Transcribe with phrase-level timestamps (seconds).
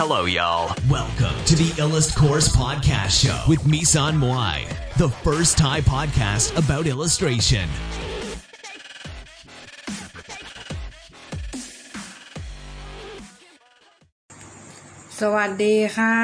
[0.00, 0.74] Hello, y'all.
[0.88, 4.56] Welcome to the Illust Course Podcast Show with Misan Moai,
[4.96, 7.68] the first Thai podcast about illustration.
[15.20, 16.16] สวัสดีค่ะ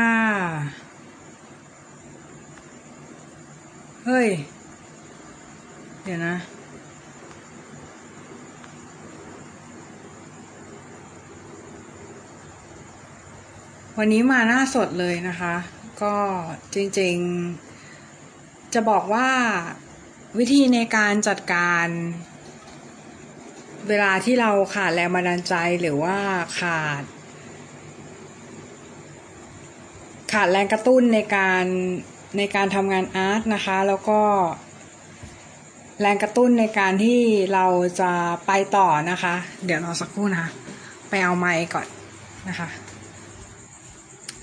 [4.06, 4.28] เฮ้ย
[6.02, 6.34] เดี๋ยวนะ
[13.99, 15.55] วันนี้มาหน้าสดเลยนะคะ
[16.01, 16.15] ก็
[16.75, 19.29] จริงๆ จะบอกว่า
[20.37, 21.87] วิธีในการจัดการ
[23.87, 26.17] เวลาที่เราขาดแรงบันดาลใจหรือว่า
[26.59, 27.03] ขาด
[30.33, 31.65] ขาดแรงกระตุ้นในการ
[32.37, 34.21] ในการทำงานอาร์ตนะคะ แล้วก็
[36.01, 37.21] แรงกระตุ้นในการที่
[37.53, 37.65] เรา
[38.01, 38.11] จะ
[38.47, 40.51] ไปต่อนะคะ เดี๋ยวรอสักครู่นะคะ
[41.09, 41.87] ไปเอาไมค์ก่อน
[42.49, 42.69] นะคะ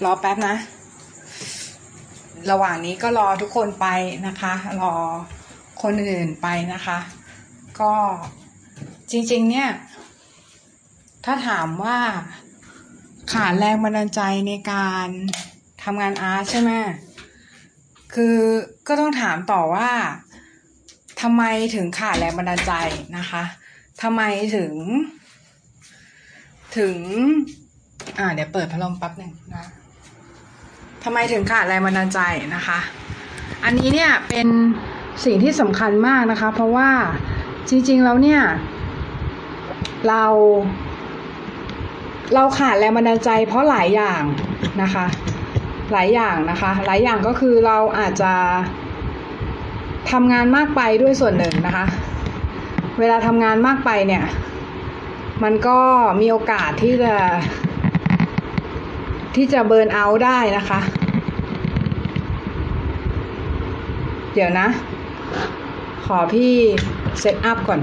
[0.04, 0.56] รอแป๊บนะ
[2.50, 3.86] ระหว่างนี้ก็รอทุกคนไป
[4.26, 4.94] นะคะ รอ
[5.82, 6.98] คนอื่นไปนะคะ
[7.80, 7.92] ก็
[9.10, 9.68] จริงๆ เนี่ย
[11.24, 11.98] ถ้าถามว่า
[13.32, 15.08] ขาดแรงบันดาลใจในการ
[15.82, 16.70] ทำงานอาร์ตใช่ไหม
[18.14, 18.36] คือ
[18.86, 19.90] ก็ต้องถามต่อว่า
[21.22, 21.42] ทำไม
[21.74, 22.72] ถึงขาดแรงบันดาลใจ
[23.16, 23.42] นะคะ
[24.02, 24.22] ทำไม
[24.56, 24.72] ถึง
[26.76, 26.96] ถึง
[28.18, 29.64] อ่า เดี๋ยวเปิดพัดลมแป๊บหนึ่งนะ
[31.04, 32.20] ทำไมถึงขาดแรงบันดาลใจ
[32.54, 32.78] นะคะ
[33.64, 34.48] อันนี้เนี่ยเป็น
[35.24, 36.90] สิ่งที่สำคัญมากนะคะ เพราะว่า
[37.68, 38.40] จริงๆแล้วเนี่ย
[40.08, 40.24] เรา
[42.34, 44.22] เราขาดแรงบันดาลใจ เพราะหลายอย่าง
[44.82, 45.06] นะคะ
[45.92, 48.32] หลายอย่างนะคะ หลายอย่างก็คือเราอาจจะ
[50.10, 51.86] ทำงานมากไปด้วยส่วนหนึ่งนะคะ
[52.98, 54.24] เวลาทำงานมากไปเนี่ย
[55.42, 55.78] มันก็
[56.20, 57.14] มีโอกาสที่จะ
[59.36, 60.80] ที่จะเบิร์นเอาได้นะคะ
[64.34, 64.68] เดี๋ยวนะ
[66.04, 66.54] ขอพี่
[67.20, 67.80] เซตอัพก่อน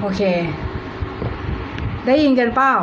[0.00, 0.20] โอเค
[2.06, 2.74] ได้ยินกันเปล่า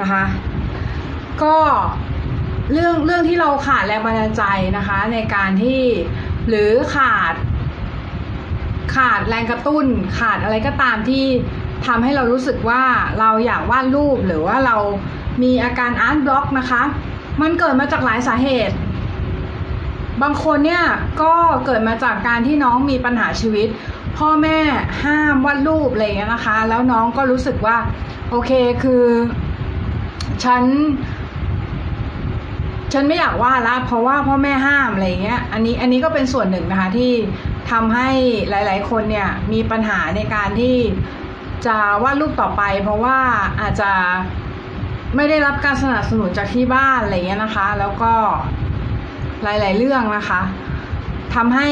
[0.00, 0.24] นะคะ
[1.42, 1.56] ก็
[2.72, 4.44] เรื่องเรื่องที่เราขาดแรงบันดาลใจ
[4.76, 5.82] นะคะ ในการที่
[6.48, 7.34] หรือขาด
[8.94, 9.86] ขาดแรงกระตุ้น
[10.18, 11.24] ขาดอะไรก็ตามที่
[11.86, 12.82] ทำให้เรารู้สึกว่า
[13.20, 14.76] เราอยากวาดรูปหรือว่าเรา
[15.42, 16.82] มีอาการอาร์ตบล็อกนะคะ
[17.40, 18.74] มันเกิดมาจากหลายสาเหตุ
[20.22, 20.84] บางคนเนี่ย
[21.22, 21.34] ก็
[21.66, 23.68] เกิดมาจากการที่น้องมีปัญหาชีวิต
[24.18, 24.58] พ่อแม่
[25.04, 27.76] ห้ามวาดรูปอะไรอย่างเงี้ยนะคะ แล้วน้องก็รู้สึกว่า
[28.30, 28.50] โอเค
[28.82, 29.04] คือ
[30.44, 30.64] ฉัน
[32.92, 37.12] ฉันไม่อยากวาดละเพราะว่าพ่อแม่ห้ามอะไรเงี้ย อันนี้อันนี้ก็เป็นส่วนหนึ่งนะคะที่
[37.70, 38.10] ทำให้
[38.50, 40.76] หลาย ๆ คนเนี่ยมีปัญหาในการที่
[41.66, 43.18] จะวาดรูปต่อไป เพราะว่า
[43.60, 43.92] อาจจะ
[45.16, 48.12] ไม่ได้รับการสนับสนุนจากที่บ้านอะไรเงี้ยนะคะ แล้วก็
[49.42, 50.40] หลาย ๆ เรื่องนะคะ
[51.34, 51.70] ทำให้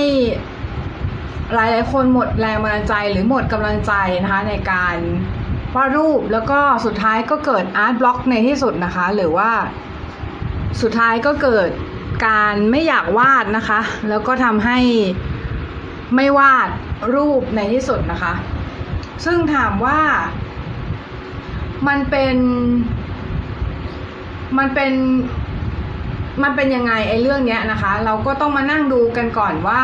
[1.54, 3.92] หลาย ๆ คนหมดแรงบันดาลใจหรือหมดกำลังใจ
[4.22, 4.97] นะคะในการ
[5.74, 9.50] วาดรูปแล้วก็สุดท้ายก็เกิดอาร์ตบล็อกในที่สุดนะคะ หรือว่า
[10.82, 11.68] สุดท้ายก็เกิด
[12.26, 14.78] การไม่อยากวาดนะคะ แล้วก็ทำให้
[16.14, 16.68] ไม่วาด
[17.14, 18.32] รูปในที่สุดนะคะ
[19.25, 20.00] ซึ่งถามว่า
[21.88, 22.37] มันเป็น
[24.59, 24.93] มันเป็น
[26.43, 29.82] มันเป็นยังไงไอ้เรื่องเนี้ยนะคะ เราก็ต้องมานั่งดูกันก่อนว่า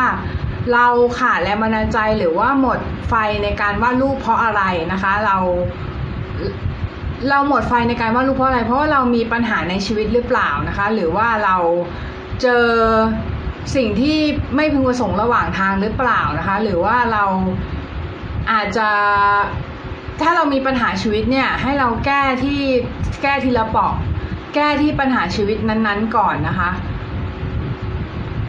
[0.73, 0.87] เรา
[1.19, 2.79] ขาดแรงบันดาลใจหรือว่าหมด
[3.09, 3.13] ไฟ
[3.43, 5.37] ในการวาดรูปเพราะอะไรนะคะ เรา
[7.29, 11.55] เราหมดไฟในการวาดรูปเพราะอะไร เพราะว่าเรามีปัญหาในชีวิตหรือเปล่านะคะ หรือว่าเรา
[12.41, 12.65] เจอ
[13.75, 14.17] สิ่งที่
[14.55, 17.23] ไม่พึงประสงค์ระหว่างทางหรือเปล่านะคะ หรือว่าเรา
[18.51, 18.89] อาจจะ
[20.21, 22.61] ถ้าเรามีปัญหาชีวิตเนี่ย ให้เราแก้ที่
[23.21, 23.93] แก้ทีละเปาะ
[24.55, 26.71] แก้ที่ปัญหาชีวิตนั้นๆก่อนนะคะ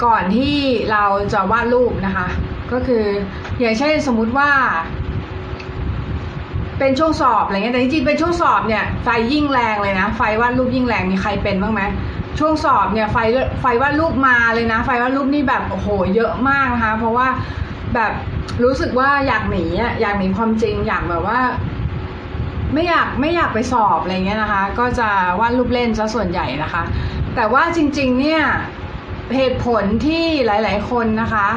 [0.04, 0.59] ก่อนที่
[0.93, 2.27] เราจะวาดรูปนะคะ
[2.72, 3.04] ก็คือ
[3.60, 4.51] อย่างเช่นสมมุติว่า
[6.78, 11.83] เป็นช่วงสอบอะไรเงี้ยแต่จริงๆเป็นช่วงสอบเนี่ยไฟยิ่งแรงเลยนะ ไฟวาดรูปยิ่งแรงมีใครเป็นบ้างไหม
[12.39, 13.16] ช่วงสอบเนี่ยไฟ
[13.60, 17.28] ไฟวาดรูปมาเลยนะ ไฟวาดรูปนี่แบบโอ้โหเยอะมากนะคะ เพราะว่า
[17.95, 18.13] แบบ
[18.65, 21.41] รู้สึกว่าอยากหนีอะอยากหนีความจริงอยากแบบว่า
[22.73, 25.09] ไม่อยากไม่อยากไปสอบอะไรเงี้ยนะคะ ก็จะ
[25.41, 26.83] วาดรูปเล่นซะส่วนใหญ่นะคะ
[27.35, 28.43] แต่ว่าจริง ๆ เนี่ย
[29.37, 31.49] เหตุผลที่หลาย ๆ คนนะคะ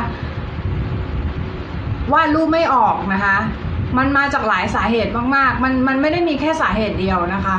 [2.13, 3.37] วาดรูปไม่ออกนะคะ
[3.97, 7.57] มันมาจากหลายสาเหตุมาก ๆ มันมันไม่ได้มีแค่สาเหตุเดียวนะคะ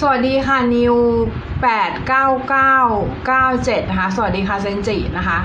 [0.00, 0.94] สวัสดีค่ะนิว
[1.62, 2.76] แปดเก้าเก้า
[3.26, 5.38] เก้าเจ็ดนะคะ สวัสดีค่ะเซนจินะคะ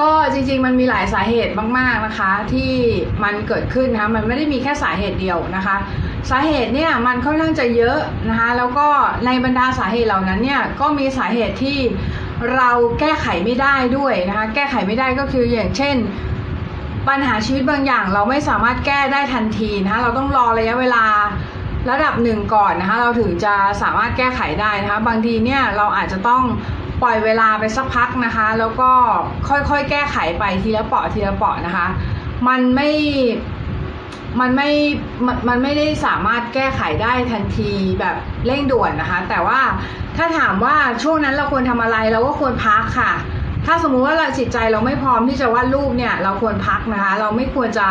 [0.00, 2.72] ก็จริงๆ มันมีหลายสาเหตุมาก ๆนะคะ ที่
[3.22, 5.76] มันเกิดขึ้นนะคะมันไม่ได้มีแค่สาเหตุเดียวนะคะ
[6.30, 7.98] สาเหตุเนี่ยมันค่อนข้างจะเยอะ
[8.28, 8.86] นะคะแล้วก็
[9.26, 11.78] ในบรรดาสาเหตุเหล่านั้นเนี่ยก็มีสาเหตุที่
[12.54, 15.96] เราแก้ไขไม่ได้ด้วยนะคะแก้ไขไม่ได้ก็คืออย่างเช่น
[17.08, 21.04] ปัญหาชีวิตบางอย่าง เราไม่สามารถแก้ได้ทันทีนะคะเราต้องรอระยะเวลา
[21.90, 26.42] ระดับหนึ่งก่อนนะคะเราถึงจะสามารถแก้ไขได้นะคะบางทีเนี่ยเราอาจจะต้อง
[27.02, 28.90] ปล่อยเวลาไปสักพักนะคะ แล้วก็
[29.48, 31.86] ค่อยๆ แก้ไขไปทีละเปาะทีละเปาะนะคะ
[32.48, 32.90] มันไม่
[34.40, 34.70] มันไม่
[35.48, 38.16] มันไม่ได้สามารถแก้ไขได้ทันทีแบบ
[38.46, 39.60] เร่งด่วนนะคะ แต่ว่า
[40.16, 43.12] ถ้าถามว่าช่วงนั้นเราควรทำอะไรเราก็ควรพักค่ะ
[43.66, 47.88] ถ้าสมมุติว่าเราจิตใจเราไม่พร้อมที่จะวาดรูปเนี่ย เราควรพักนะคะ เราไม่ควรจะ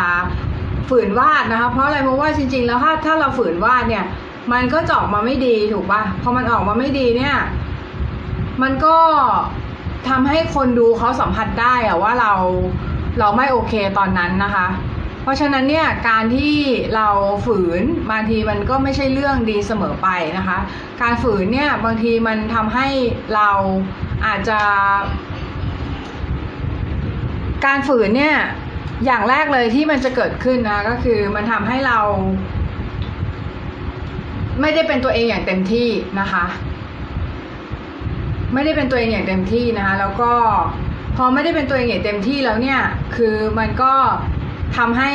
[0.90, 4.06] ฝืนวาดนะคะ เพราะอะไรเพราะว่าจริง ๆ แล้วถ้าถ้าเราฝืนวาดเนี่ย
[4.52, 7.36] มันก็จะออกมาไม่ดีถูกป่ะพอมันออกมาไม่ดีเนี่ย
[8.62, 8.98] มันก็
[10.10, 12.34] ทำให้คนดูเขาสัมผัสได้อะว่าเรา
[13.20, 14.68] เราไม่โอเคตอนนั้นนะคะ
[15.24, 16.56] เพราะฉะนั้นเนี่ยการที่
[16.96, 17.08] เรา
[17.46, 20.08] ฝืนบางทีมันก็ไม่ใช่เรื่องดีเสมอไป
[20.38, 20.58] นะคะ
[21.02, 22.88] การฝืนเนี่ยบางทีมันทำให้
[23.36, 23.50] เรา
[24.26, 24.60] อาจจะ
[27.66, 28.36] การฝืนเนี่ย
[29.06, 32.00] อย่างแรกเลยที่มันจะเกิดขึ้นนะก็คือมันทำให้เรา
[34.62, 35.90] ไม่ได้เป็นตัวเองอย่างเต็มที่
[36.20, 36.46] นะคะ
[38.54, 40.32] ไม่ได้เป็นตัวเองอย่างเต็มที่นะคะแล้วก็
[41.16, 42.82] พอไม่ได้เป็นตัวเองอย่างเต็มที่แล้วเนี่ย
[43.16, 43.94] คือมันก็
[44.78, 45.12] ทำให้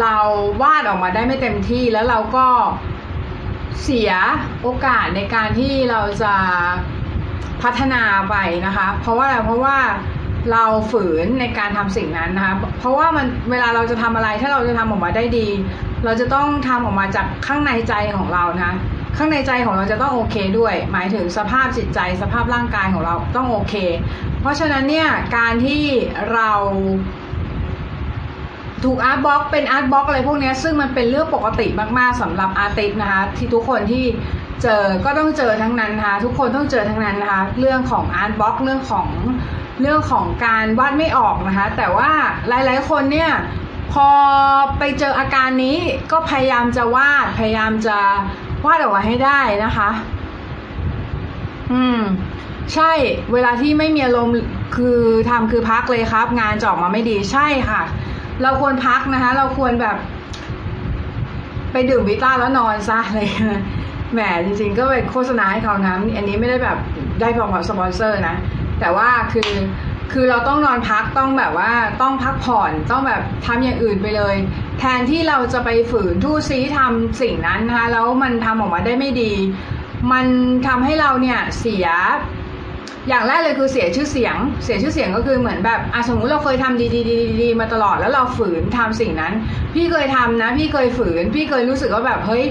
[0.00, 0.16] เรา
[0.62, 2.46] วาดออกมาได้ไม่เต็มที่แล้วเราก็
[3.82, 4.12] เสีย
[4.62, 6.34] โอกาสในการที่เราจะ
[7.62, 8.36] พัฒนาไป
[8.66, 9.78] นะคะ เพราะว่าอะไรเพราะว่า
[10.52, 15.48] เราฝืนในการทำสิ่งนั้นนะคะ เพราะว่ามันเวลาเราจะทำอะไรถ้าเราจะทำออกมาได้ดี
[16.04, 18.74] เราจะต้องทำออกมาจากข้างในใจของเรานะคะ
[19.18, 23.74] ข้างในใจของเราจะต้องโอเคด้วย หมายถึงสภาพจิตใจสภาพร่างกายของเราต้องโอเค
[24.40, 25.84] เพราะฉะนั้นเนี่ยการที่
[26.32, 26.50] เรา
[28.84, 31.66] ถูก art block เป็น art block อะไรพวกนี้ซึ่งมันเป็นเรื่องปกติ
[31.98, 34.04] มากๆสำหรับ artist นะคะที่ทุกคนที่
[34.62, 39.08] เจอก็ต้องเจอทั้งนั้นนะคะทุกคนต้องเจอทั้งนั้นนะคะเรื่องของ art block เรื่องของ
[39.80, 42.10] เรื่องของการวาดไม่ออกนะคะแต่ว่า
[42.48, 43.30] หลายๆคนเนี่ย
[43.92, 44.08] พอ
[44.78, 45.78] ไปเจออาการนี้
[46.12, 47.98] ก็พยายามจะวาดพยายามจะ
[48.64, 49.90] วาดออกมาให้ได้นะคะ
[51.72, 52.00] อืม
[52.74, 52.92] ใช่
[53.32, 54.34] เวลาที่ไม่มีอารมณ์
[54.76, 54.98] คือ
[55.30, 57.82] ทำคือพักเลยครับ งานจอกมาไม่ดีใช่ค่ะ
[58.42, 59.96] เราควรพักนะคะ เราควรแบบ
[61.72, 63.20] ไปดื่มวิต้าแล้วนอนซะอะไร
[64.12, 66.78] แหมจริงๆ ก็เป็นโฆษณาให้เขานะอันนี้ไม่ได้แบบ
[67.20, 68.36] ได้พอกับสปอนเซอร์นะ
[68.80, 69.50] แต่ว่าคือ
[70.12, 71.72] คือเราต้องนอนพักต้องแบบว่า
[72.02, 74.36] ต้องพักผ่อนต้องแบบทำอย่างอื่นไปเลย
[74.78, 79.32] แทนที่เราจะไปฝืนทู่ซีทำสิ่งนั้นนะคะแล้วมันทำออกมาได้ไม่ดี
[80.12, 80.26] มัน
[80.66, 81.86] ทำให้เราเนี่ยเสีย
[83.08, 86.82] อย่างแรกเลยคือเสียชื่อเสียง เสียชื่อเสียงก็คือเหมือนแบบอะสมมุติเราเคยทำ
[87.40, 89.32] ดีๆๆมาตลอดแล้วเราฝืนทำสิ่งนั้น
[89.74, 92.44] พี่เคยทำนะ พี่เคยฝืน พี่เคยรู้สึกว่าแบบเฮ้ย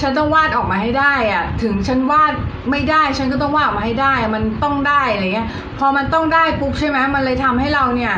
[0.00, 2.32] ฉันต้องวาดออกมาให้ได้อะถึงฉันวาด
[2.70, 5.48] ไม่ได้ ฉันก็ต้องวาดออกมาให้ได้ มันต้องได้อะไรเงี้ย
[5.78, 8.14] พอมันต้องได้ปุ๊บใช่ไหมมันเลยทำให้เราเนี่ย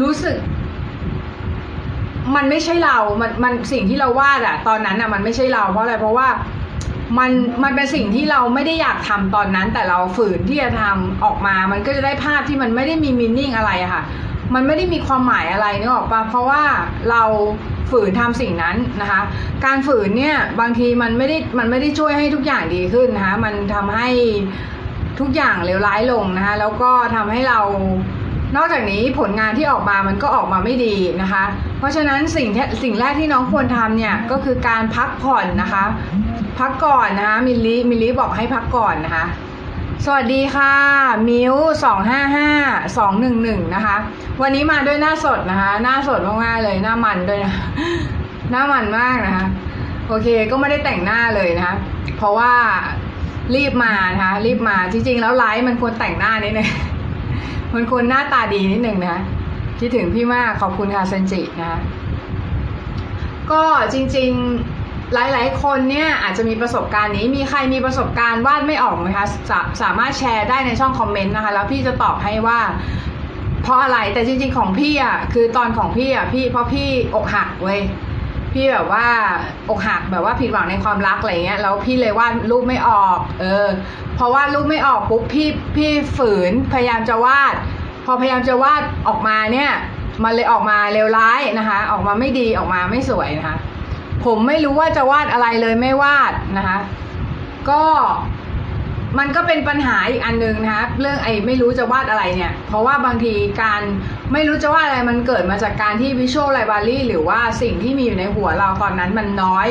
[0.00, 0.36] รู้สึก
[2.34, 6.28] มันไม่ใช่เรา มันมันสิ่งที่เราวาดอะตอนนั้นอะมันไม่ใช่เราเพราะอะไรเพราะว่า
[7.18, 7.30] มัน
[7.62, 14.02] มันเป็นสิ่งที่เราไม่ได้อยากทำตอนนั้น แต่เราฝืนที่จะทำออกมา มันก็จะได้ภาพที่มันไม่ได้มีมินนิ่งอะไรอะค่ะ
[14.54, 16.62] มันไม่ได้มีความหมายอะไรนึกออกปะเพราะว่า
[17.10, 17.22] เรา
[17.90, 19.20] ฝืนทำสิ่งนั้นนะคะ
[19.64, 24.08] การฝืนเนี่ยบางทีมันไม่ได้มันไม่ได้ช่วยให้ทุกอย่างดีขึ้นนะคะ มันทำให้
[25.20, 27.60] ทุกอย่างเลวร้ายลงนะคะ แล้วก็ทำให้เรา
[28.56, 31.44] นอกจากนี้ผลงานที่ออกมามันก็ออกมาไม่ดีนะคะ
[31.78, 32.48] เพราะฉะนั้นสิ่ง
[32.82, 35.84] สิ่งแรกที่น้องควรทำเนี่ยก็คือการพักผ่อนนะคะ
[36.58, 39.26] พักก่อนนะคะมิลลิมิลลิบอกให้พักก่อนนะคะ
[40.04, 40.74] สวัสดีค่ะ
[41.28, 42.50] มิวสองห้าห้า
[42.98, 43.96] สองหนึ่งหนึ่งนะคะ
[44.42, 47.54] วันนี้มาด้วยหน้าสดนะคะ หน้าสดมากๆเลยหน้ามันด้วยนะ
[48.50, 49.46] หน้ามันมากนะคะ
[50.08, 51.76] โอเคก็ไม่ได้แต่งหน้าเลยนะคะ
[52.16, 52.52] เพราะว่า
[53.54, 56.68] รีบมานะคะ รีบมาจริงๆแล้วไลฟ์มันควรแต่งหน้านิดนึง
[57.74, 59.20] มันควรหน้าตาดีนิดนึงนะคะ
[59.80, 61.78] คิดถึงพี่มากขอบคุณค่ะเซนจินะคะ
[63.52, 64.30] ก็จริง
[64.62, 64.75] ๆ
[65.14, 72.60] หลายๆ คนเนี่ยอาจจะมีประสบการณ์นี้ มีใครมีประสบการณ์วาดไม่ออกไหมคะสาสามารถแชร์ได้ในช่องคอมเมนต์นะคะ แล้วพี่จะตอบให้ว่า
[73.62, 77.80] เพราะอะไร แต่จริงๆของพี่อะคือตอนของพี่อะพี่เพราะพี่อกหักเว้ย
[78.52, 79.06] พี่แบบว่า
[79.70, 83.68] อกหักแบบว่าผิดหวังในความรักอะไรเงี้ย แล้วพี่เลยวาดรูปไม่ออก เออ
[84.16, 87.54] เพราะว่ารูปไม่ออกปุ๊บพี่พี่ฝืนพยายามจะวาด
[88.04, 89.70] พอพยายามจะวาดออกมาเนี่ย
[90.24, 93.56] มันเลยออกมาเลวร้ายนะคะ ออกมาไม่ดีออกมาไม่สวยนะคะ
[94.24, 96.78] ผมไม่รู้ว่าจะวาดอะไรเลยไม่วาดนะคะ
[97.70, 97.82] ก็
[99.18, 103.82] มันก็เป็นปัญหาอีกอันหนึ่งนะคะเรื่องไอ้ไม่รู้จะวาดอะไรเนี่ย เพราะว่าบางทีการ
[104.32, 109.68] ไม่รู้จะวาดอะไรมันเกิดมาจากการที่ visual library หรือว่าสิ่งที่มีอยู่ในหัวเราตอนนั้นมันน้อย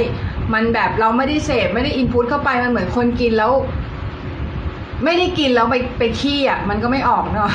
[0.53, 3.51] มันแบบเราไม่ได้เสพไม่ได้อินพุตเข้าไปมันเหมือนคนกินแล้ว
[5.03, 7.49] ไม่ได้กินแล้วไปไปขี้อะมันก็ไม่ออกเนาะ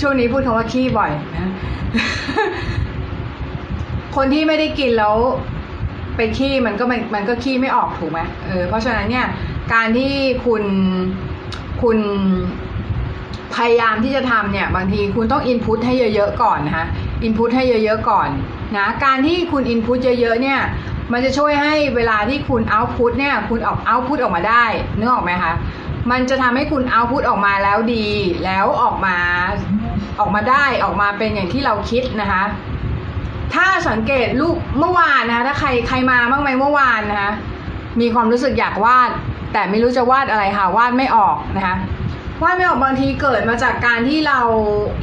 [0.00, 1.50] ช่วงนี้พูดคำว่าขี้บ่อยนะ
[4.16, 5.16] คนที่ไม่ได้กินแล้ว
[6.16, 9.26] ไปขี้มันก็มันมันก็ขี้ไม่ออกถูกไหมเออเพราะฉะนั้นเนี่ย
[9.72, 10.12] การที่
[10.46, 10.62] คุณ
[11.82, 11.98] คุณ
[13.54, 16.86] พยายามที่จะทำเนี่ยบางทีคุณต้องอินพุตให้เยอะๆก่อนนะคะ
[17.22, 18.28] อินพุตให้เยอะๆก่อน
[18.76, 20.60] นะการที่คุณอินพุตเยอะๆเนี่ย
[21.12, 24.64] มันจะช่วยให้เวลาที่คุณเอาพุตเนี่ยคุณออกเอาพุตออกมาได้
[24.98, 25.52] นึกออกไหมคะ
[26.10, 28.06] มันจะทำให้คุณเอาพุตออกมาแล้วดี
[28.44, 29.16] แล้วออกมา
[30.20, 32.42] ออกมาได้ออกมาเป็นอย่างที่เราคิดนะคะ
[33.54, 37.32] ถ้าสังเกตลูกเมื่อวานนะคะถ้าใครใครมาบ้างไหมเมื่อวานนะคะ
[38.00, 39.10] มีความรู้สึกอยากวาด
[39.52, 41.76] แต่ไม่รู้จะวาดอะไรค่ะวาดไม่ออกนะคะ
[42.42, 44.40] วาดไม่ออกบางทีเกิดมาจากการที่เรา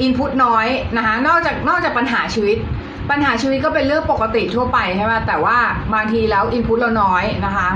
[0.01, 2.57] อินพุตน้อยนะคะนอกจากนอกจากปัญหาชีวิต
[3.09, 5.57] ปัญหาชีวิตก็เป็นเรื่องปกติทั่วไปใช่ไหมแต่ว่า
[5.93, 7.69] บางทีแล้วอินพุตเราน้อยนะคะ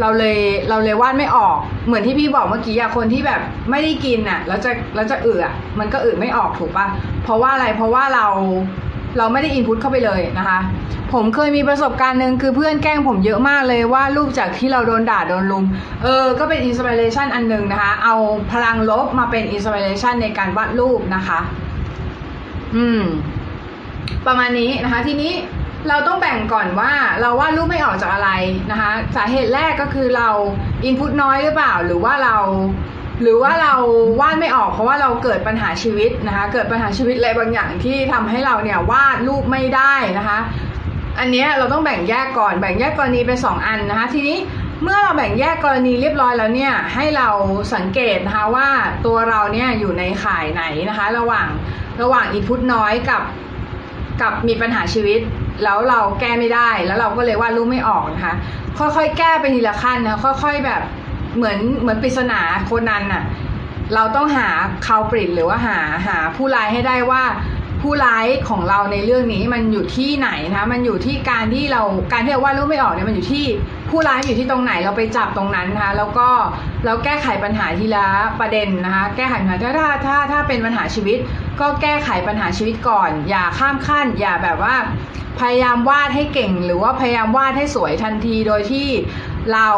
[0.00, 1.56] เราเลยเราเลยวาดไม่ออก
[1.86, 6.86] เหมือนที่พี่บอกเมื่อกี้อะคนที่แบบไม่ได้กินอะแล้วจะแล้วจะอึอะมันก็อึไม่ออกถูกปะ
[7.24, 8.26] เพราะว่าอะไรเพราะว่าเรา
[9.16, 10.58] เราไม่ได้อินพุตเข้าไปเลยนะคะ
[11.12, 15.64] ผมเคยมีประสบการณ์หนึ่งคือเพื่อนแกล้งผมเยอะมากเลยว่ารูปจากที่เราโดนด่าโดนลุม
[16.02, 18.14] เออ ก็เป็นอินสปิเรชันอันหนึ่งนะคะ เอา
[18.52, 21.40] พลังลบมาเป็นอินสปิเรชันในการวาดรูปนะคะ
[22.76, 23.02] อืม
[24.26, 25.32] ประมาณนี้นะคะ ทีนี้
[25.88, 28.30] เราต้องแบ่งก่อนว่าเราวาดรูปไม่ออกจากอะไร
[28.70, 30.28] นะคะ สาเหตุแรกก็คือเรา
[30.84, 32.36] อินพุตน้อยหรือเปล่า หรือว่าเรา
[33.22, 33.74] หรือว่าเรา
[34.20, 40.38] วาดไม่ออกเพราะว่าเราเกิดปัญหาชีวิตนะคะ เกิดปัญหาชีวิตอะไรบางอย่างที่ทำให้เราเนี่ยวาดรูปไม่ได้นะคะ
[41.18, 44.38] อันนี้เราต้องแบ่งแยกก่อน แบ่งแยกกรณีเป็นสองอันนะคะ ทีนี้
[44.82, 47.28] เมื่อเราแบ่งแยกกรณีเรียบร้อยแล้วเนี่ยให้เรา
[47.74, 48.68] สังเกตนะคะว่า
[49.06, 51.48] ตัวเราเนี่ยอยู่ในข่ายไหนนะคะ ระหว่าง
[52.02, 53.22] ระหว่างอินพุตน้อยกับ
[54.20, 55.20] กับมีปัญหาชีวิต
[55.64, 58.34] แล้วเราแก้ไม่ได้แล้วเราก็เลยวาดรูปไม่ออกนะคะ
[58.78, 60.82] ค่อยๆ แก้ไปทีละขั้นนะค่อย ๆแบบ
[61.36, 63.24] เหมือนเหมือนปริศนาโคนันน่ะ
[63.94, 64.48] เราต้องหา
[64.86, 67.22] คาวปริดหรือว่าหาหาผู้ร้ายให้ได้ว่า
[67.82, 71.82] ผู้ร้ายของเราในเรื่องนี้มันอยู่ที่ไหนนะคะมันอยู่ที่การที่เรา
[72.12, 73.44] การที่เราวารูปไม่ออกเนี่ยมันอยู่ที่
[73.90, 76.28] ผู้ร้ายอยู่ที่ตรงไหนเราไปจับตรงนั้นนะคะแล้วก็
[76.84, 78.06] เราแก้ไขปัญหาทีละ
[78.40, 81.18] ประเด็นนะคะแก้ไขปัญหาถ้าถ้าถ้าถ้าเป็นปัญหาชีวิต
[81.60, 84.74] ก็แก้ไขปัญหาชีวิตก่อน อย่าข้ามขั้น อย่าแบบว่า
[85.40, 88.88] พยายามวาดให้เก่ง หรือว่าพยายามวาดให้สวยทันทีโดยที่
[89.52, 89.68] เรา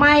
[0.00, 0.16] ไม่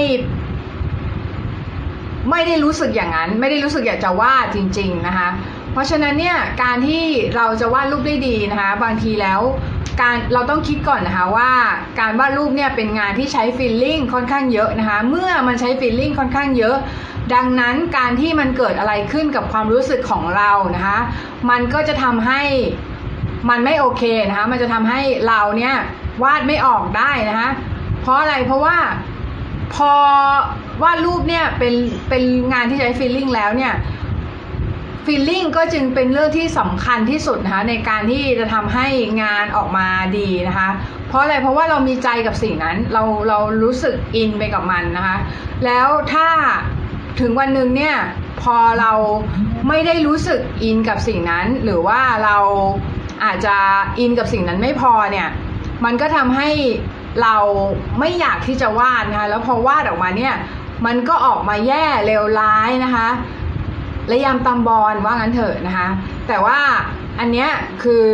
[2.30, 5.28] ไม่ได้รู้สึกอย่างนั้น ไม่ได้รู้สึกอยากจะวาดจริง ๆนะคะ
[5.72, 7.04] เพราะฉะนั้นเนี่ยการที่
[7.36, 9.40] เราจะวาดรูปได้ดีนะคะ บางทีแล้ว
[10.00, 11.52] การเราต้องคิดก่อนนะคะว่า
[12.00, 16.76] การวาดรูปเนี่ยเป็นงานที่ใช้ฟีลลิ่งค่อนข้างเยอะนะคะ เมื่อมันใช้ฟีลลิ่งค่อนข้างเยอะ
[17.34, 20.98] ดังนั้นการที่มันเกิดอะไรขึ้นกับความรู้สึกของเรานะคะ
[21.50, 22.42] มันก็จะทำให้
[23.50, 25.74] มันไม่โอเคนะคะ มันจะทำให้เราเนี่ย
[26.22, 27.50] วาดไม่ออกได้นะคะ
[28.00, 28.76] เพราะอะไรเพราะว่า
[29.74, 29.92] พอ
[30.82, 31.74] วาดรูปเนี่ยเป็น
[32.08, 33.74] เป็นงานที่ใช้ฟีลลิ่งแล้วเนี่ย
[35.06, 38.86] ฟีลลิ่งก็จึงเป็นเรื่องที่สำคัญที่สุดนะคะในการที่จะทำให้
[39.22, 40.68] งานออกมาดีนะคะ
[41.08, 45.16] เพราะอะไรเพราะว่าเรามีใจกับสิ่งนั้นเราเรารู้สึกอินไปกับมันนะคะ
[45.64, 46.28] แล้วถ้า
[47.20, 47.96] ถึงวันหนึ่งเนี่ย
[48.42, 48.92] พอเรา
[49.68, 52.36] ไม่ได้รู้สึกอินกับสิ่งนั้น หรือว่าเรา
[53.24, 53.56] อาจจะ
[53.98, 55.28] อินกับสิ่งนั้นไม่พอเนี่ย
[55.84, 56.50] มันก็ทำให้
[57.22, 57.36] เรา
[57.98, 60.34] ไม่อยากที่จะวาดนะคะแล้วพอวาดออกมาเนี่ย
[60.86, 63.08] มันก็ออกมาแย่เลวร้ายนะคะ
[64.08, 65.88] และยามตำบอลว่างั้นเถอะนะคะ
[66.28, 66.58] แต่ว่า
[67.20, 67.48] อันเนี้ย
[67.82, 68.04] คือ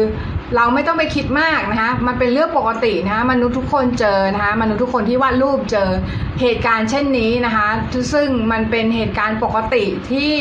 [0.56, 5.90] เราไม่ต้องไปคิดมากนะคะ มันเป็นเรื่องปกตินะคะมนุษย์ทุกคนเจอนะคะมนุษย์ทุกคนที่วาดรูปเจอ
[6.40, 7.68] เหตุการณ์เช่นนี้นะคะ
[8.12, 10.34] ซึ่งมันเป็นเหตุการณ์ปกติที่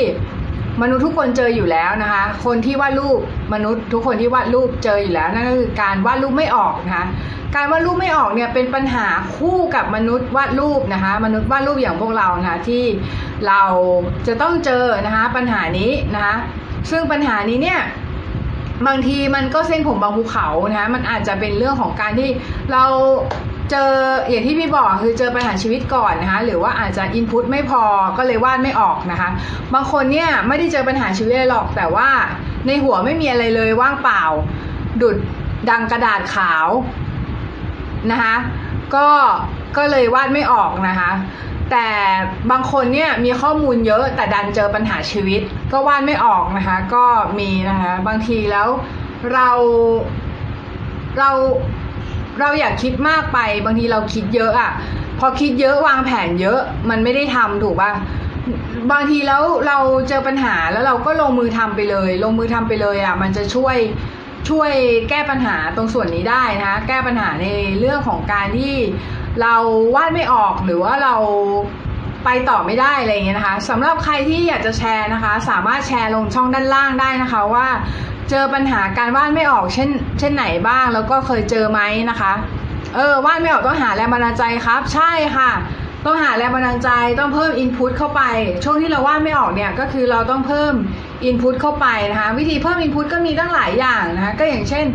[0.82, 3.20] มนุษย์ทุกคนเจออยู่แล้วนะคะ คนที่วาดรูป
[3.54, 7.06] มนุษย์ทุกคนที่วาดรูปเจออยู่แล้วนั่นก็คือการวาดรูปไม่ออกนะคะ
[7.56, 12.84] การวาดรูปไม่ออกเนี่ยเป็นปัญหาคู่กับมนุษย์วาดรูปนะคะ มนุษย์วาดรูปอย่างพวกเรานะคะที่
[13.48, 13.62] เรา
[14.28, 16.36] จะต้องเจอนะคะปัญหานี้นะคะ
[16.92, 17.80] ซึ่งปัญหานี้เนี่ย
[18.88, 22.30] บางทีมันก็เส้นผมบางภูเขานะคะมันอาจจะเป็นเรื่องของการที่
[22.72, 22.84] เรา
[23.72, 23.92] เจอ
[24.30, 27.84] อย่างที่พี่บอกคือเจอปัญหาชีวิตก่อนนะคะหรือว่าอาจจะอินพุตไม่พอ
[28.18, 29.30] ก็เลยวาดไม่ออกนะคะ
[29.74, 32.10] บางคนเนี่ยไม่ได้เจอปัญหาชีวิตเลยหรอก แต่ว่า
[32.68, 34.24] ในหัวไม่มีอะไรเลยว่างเปล่า
[35.02, 35.18] ดุด
[35.70, 36.68] ดังกระดาษขาว
[38.12, 38.36] นะคะ
[38.96, 39.08] ก็
[39.78, 41.12] ก็เลยวาดไม่ออกนะคะ
[41.72, 41.88] แต่
[42.52, 47.06] บางคนเนี่ยมีข้อมูลเยอะแต่ดันเจอปัญหาชีวิต ก็วาดไม่ออกนะคะ ก็
[47.40, 48.68] มีนะคะบางทีแล้ว
[49.34, 49.50] เรา
[51.20, 51.32] เรา
[52.42, 54.72] เราอยากคิดมากไปบางทีเราคิดเยอะอะ่ะ
[55.20, 57.92] พอคิดเยอะวางแผนเยอะมันไม่ได้ทำถูกป่ะ
[58.92, 59.78] บางทีแล้วเรา
[60.10, 63.78] เจอปัญหาแล้วเราก็ลงมือทำไปเลย ลงมือทำไปเลยอะ มันจะช่วย
[64.50, 64.72] ช่วย
[65.10, 67.48] แก้ปัญหาตรงส่วนนี้ได้นะคะแก้ปัญหาใน
[67.80, 68.76] เรื่องของการที่
[69.42, 69.56] เรา
[69.96, 71.16] วาดไม่ออกหรือว่าเรา
[72.26, 77.68] ไปต่อไม่ได้อะไรเงี้ยนะคะสำหรับใครที่อยากจะแชร์นะคะ สามารถแชร์ลงช่องด้านล่างได้นะคะว่า
[78.30, 82.34] เจอปัญหาการวาดไม่ออกเช่น เช่นไหนบ้าง แล้วก็เคยเจอไหมนะคะ
[82.96, 85.52] เออวาดไม่ออกต้องหาแรงบันดาลใจครับ ใช่ค่ะ
[86.06, 88.22] ต้องหาแรงบันดาลใจต้องเพิ่มอินพุตเข้าไป
[88.64, 90.74] ช่วงที่เราวาดไม่ออกเนี่ยก็คือเราต้องเพิ่ม
[91.26, 94.86] อินพุตเข้าไปนะคะ วิธีเพิ่มอินพุตก็มีตั้งหลายอย่างนะคะก็อย่างเช่น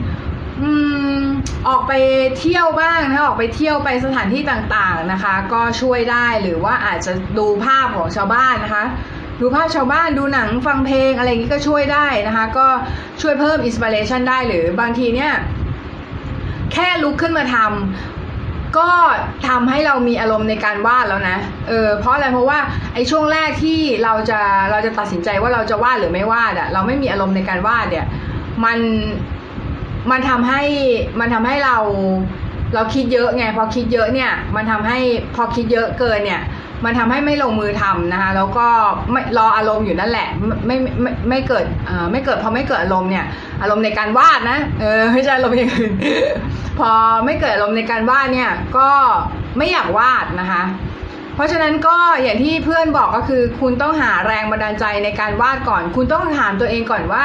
[0.62, 0.70] อื
[1.18, 1.20] ม
[1.68, 1.92] ออกไป
[2.38, 8.84] เที่ยวบ้างนะออกไปเที่ยวไปสถานที่ต่างๆนะคะ ก็ช่วยได้หรือว่าอาจจะดูภาพของชาวบ้านนะคะ
[9.40, 12.66] ดูภาพชาวบ้านดูหนังฟังเพลงอะไรอย่างนี้ก็ช่วยได้นะคะ ก็
[13.22, 15.32] ช่วยเพิ่ม inspiration ได้หรือบางทีเนี่ย
[16.72, 18.90] แค่ลุกขึ้นมาทำก็
[19.48, 21.38] ทำให้เรามีอารมณ์ในการวาดแล้วนะ
[21.68, 22.58] เออเพราะอะไรเพราะว่า
[22.94, 24.40] ไอ้ช่วงแรกที่เราจะ
[24.70, 28.06] เราจะตัดสินใจว่าเราจะวาดหรือไม่วาดอะเราไม่มีอารมณ์ในการวาดเนี่ย
[28.64, 28.78] มัน
[30.10, 30.62] มันทำให้
[31.20, 31.76] มันทำให้เรา
[32.74, 34.98] เราคิดเยอะไงพอคิดเยอะเนี่ย มันทำให้
[35.34, 36.42] พอคิดเยอะเกินเนี่ย
[36.86, 38.66] มันทำให้ไม่ลงมือทำนะคะแล้วก็
[39.10, 40.28] ไม่รออารมณ์อยู่นั่นแหละ
[40.66, 43.24] ไม่ไม่ไม่เกิดอ่าไม่เกิดพอไม่เกิดอารมณ์เนี่ย
[43.62, 45.92] อารมณ์ในการวาดนะเออไม่ใช่อารมณ์อย่างอื่น
[46.78, 46.90] พอ
[47.24, 48.90] ไม่เกิดอารมณ์ในการวาดเนี่ยก็
[49.58, 50.62] ไม่อยากวาดนะคะ
[51.34, 57.24] เพราะฉะนั้นก็อย่างที่เพื่อนบอกก็คือ คุณต้องหาแรงบันดาลใจในการวาดก่อน คุณต้องถามตัวเองก่อนว่า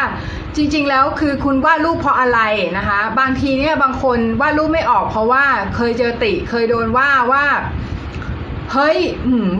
[0.55, 2.39] จริง ๆ แล้วคือคุณวาดรูปเพราะอะไร
[2.77, 5.43] นะคะ บางทีเนี่ยบางคนวาดรูปไม่ออกเพราะว่า
[5.75, 7.43] เคยเจอติเคยโดนว่าว่า
[8.73, 8.97] เฮ้ย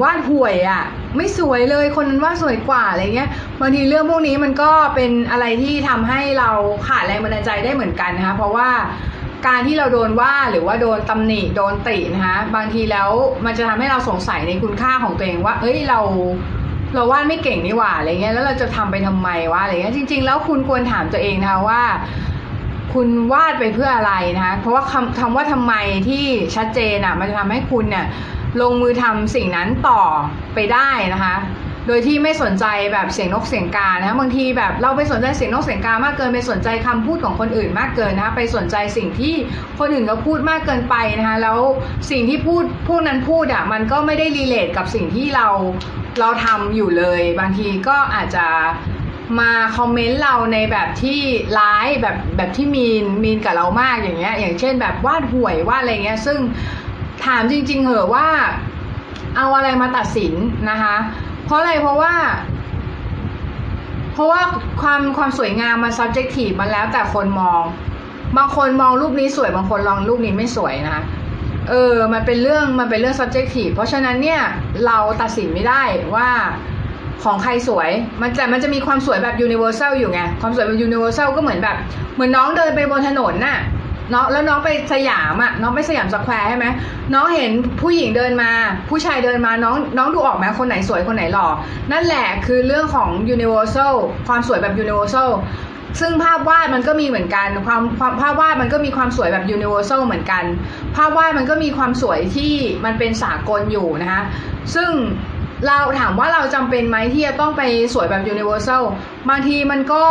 [0.04, 0.84] วาดห่วยอะ่ะ
[1.18, 3.30] ไม่สวยเลยคนนั้นวาดสวยกว่าอะไรเงี้ย
[3.62, 6.50] บางทีเรื่องพวกนี้มันก็เป็นอะไรที่ทำให้เรา
[6.88, 8.70] ขาดแรงบันดาลใจได้เหมือนกันนะคะเพราะว่า
[9.48, 13.10] การที่เราโดนว่าหรือว่าโดนตำหนิโดนตินะคะบางทีแล้ว
[13.46, 16.00] มันจะทำให้เราสงสัยในคุณค่าของตัวเองว่า เอ้ยเรา
[16.96, 21.82] เราวาดไม่เก่งนี่หว่าอะไรเงี้ยแล้วเราจะทำไปทำไมวะอะไรเงี้ยจริง ๆ แล้วคุณควรถามตัวเองนะคะว่า
[22.94, 25.74] คุณวาดไปเพื่ออะไรนะคะเพราะว่าคำคำว่าทำไม
[26.10, 28.06] ที่ชัดเจนอะมันจะทำให้คุณเนี่ย
[28.62, 30.02] ลงมือทำสิ่งนั้นต่อ
[30.56, 31.36] ไปได้นะคะ
[31.88, 39.34] โดยที่ไม่สนใจแบบเสียงนกเสียงกานะคะบางทีแบบเราไปสนใจเสียงนกเสียงกามากเกินไปสนใจคำพูดของคนอื่นมากเกินนะคะไปสนใจสิ่งที่
[39.80, 41.60] คนอื่นเขาพูดมากเกินไปนะคะแล้ว
[42.12, 45.48] สิ่งที่พูดพวกนั้นพูดอะมันก็ไม่ได้รีเลทกับสิ่งที่เรา
[46.20, 48.48] เราทำอยู่เลย บางทีก็อาจจะ
[49.40, 51.20] มาคอมเมนต์เราในแบบที่
[51.60, 56.40] ร้ายแบบแบบที่มีนมีนกับเรามากอย่างเงี้ยอย่างเช่นแบบวาดห่วยวาดอะไรเงี้ยซึ่ง
[57.26, 58.28] ถามจริง ๆ เหอะว่า
[59.38, 60.34] เอาอะไรมาตัดสิน
[60.70, 60.96] นะคะ
[61.46, 62.14] เพราะอะไรเพราะว่า
[64.14, 64.42] เพราะว่า
[64.82, 67.62] ความความสวยงามมัน subjective มันแล้วแต่คนมอง
[68.38, 71.04] บางคนมองรูปนี้สวย บางคนลองรูปนี้ไม่สวยนะคะ
[71.70, 74.42] เออ มันเป็นเรื่อง มันเป็นเรื่อง subjective เพราะฉะนั้นเนี่ย
[74.86, 75.84] เราตัดสินไม่ได้
[76.16, 76.30] ว่า
[77.24, 77.90] ของใครสวย
[78.22, 81.78] มันจะมันจะมีความสวยแบบ universal อยู่ไง ความสวยแบบ universal ก็เหมือนแบบ
[82.16, 83.58] เหมือนน้องเดินไปบนถนนน่ะ
[84.14, 86.68] น้องแล้วน้องไปสยามอะน้องไปสยามสแควร์ใช่ไหม
[87.14, 88.52] น้องเห็นผู้หญิงเดินมา
[88.90, 91.48] ผู้ชายเดินมาน้องน้องดูออกไหมคนไหนสวยคนไหนหล่อ
[91.92, 93.94] นั่นแหละคือเรื่องของ universal
[94.28, 95.30] ความสวยแบบ universal
[96.00, 100.44] ซึ่งภาพวาดมันก็มีเหมือนกันความความภาพวาดมันก็มีความสวยแบบ universal เหมือนกัน
[100.96, 102.54] ภาพวาดมันก็มีความสวยที่
[102.86, 104.22] มันเป็นสากลอยู่นะคะ
[104.76, 104.92] ซึ่ง
[105.68, 108.84] เราถามว่าเราจำเป็นไหมที่จะต้องไปสวยแบบ universal
[109.30, 110.04] บางทีมันก็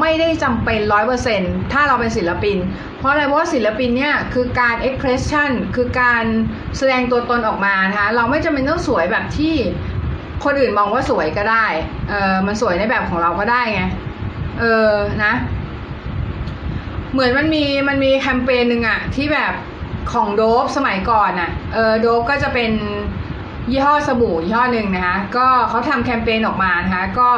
[0.00, 1.40] ไม่ได้จำเป็นร้อยเปอร์เซ็น
[1.72, 2.56] ถ้าเราเป็นศิลปิน
[2.98, 6.24] เพราะอะไรเพราะศิลปินเนี่ยคือการ expression คือการ
[6.78, 9.54] แสดงตัวตนออกมานะคะเราไม่จำเป็นต้องสวยแบบที่
[10.44, 11.66] คนอื่นมองว่าสวยก็ได้
[12.08, 13.82] เออมันสวยในแบบของเราก็ได้ไง
[14.60, 14.92] เออ
[15.24, 15.32] นะ
[17.12, 19.52] เหมือนมันมีมันมีแคมเปญหนึ่งอะที่แบบ
[20.12, 22.72] ของโดบสมัยก่อนอะเออโดบก็จะเป็น
[23.70, 27.30] ยี่ห้อสบู่ยี่ห้อหนึ่งนะคะก็เขาทำแคมเปญออกมานะคะก็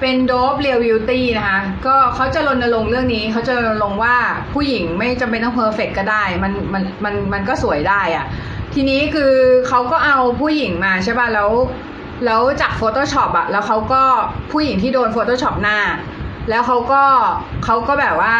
[0.00, 4.16] เป็นโดบเรียวบิวตี้นะคะก็เขาจะรณรงค์เรื่องนี้เขาจะรณรงค์ว่า
[4.54, 8.26] ผู้หญิงไม่จำเป็นต้องเพอร์เฟกก็ได้มันมันมันมันก็สวยได้อะ
[8.74, 9.34] ทีนี้คือ
[9.68, 11.50] เขาก็เอาผู้หญิงมาใช่ป่ะแล้ว
[12.24, 14.02] แล้วจาก Photoshop อะแล้วเขาก็
[14.52, 15.78] ผู้หญิงที่โดน Photoshop หน้า
[16.50, 17.04] แล้วเขาก็
[17.64, 18.36] เขาก็แบบว่า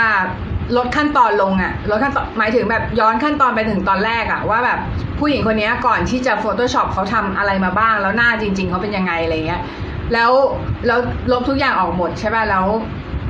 [0.76, 4.78] ลดขั้นตอนลงอะลดขั้นตอนหมายถึงแบบย้อนขั้นตอนไปถึงตอนแรกอะว่าแบบ
[5.18, 9.62] ผู้หญิงคนนี้ก่อนที่จะ Photoshop เขาทำอะไรมาบ้าง แล้วหน้าจริง ๆเขาเป็นยังไงอะไรเงี้ย
[10.12, 10.30] แล้ว
[10.86, 10.98] แล้ว
[11.32, 12.66] ลบทุกอย่างออกหมดใช่ป่ะแล้ว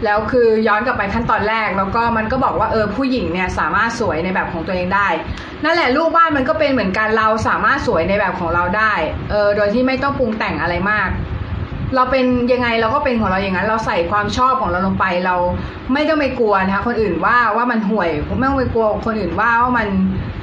[0.05, 5.09] แล้วคือย้อนกลับไปขั้นตอนแรก แล้วก็มันก็บอกว่าเออผู้หญิงเนี่ยสามารถสวยในแบบของตัวเองได้
[5.65, 8.93] นั่นแหละรูปบ้านมันก็เป็นเหมือนกันเราสามารถสวยในแบบของเราได้
[9.31, 11.09] เออโดยที่ไม่ต้องปรุงแต่งอะไรมาก
[11.95, 15.37] เราเป็นยังไงเราก็เป็นของเราอย่างนั้น เราใส่ความชอบของเราลงไปเรา
[15.93, 19.89] ไม่ต้องไปกลัวนะคะคนอื่นว่าว่ามันห่วยไม่ต้องไปกลัวคนอื่นว่าว่ามัน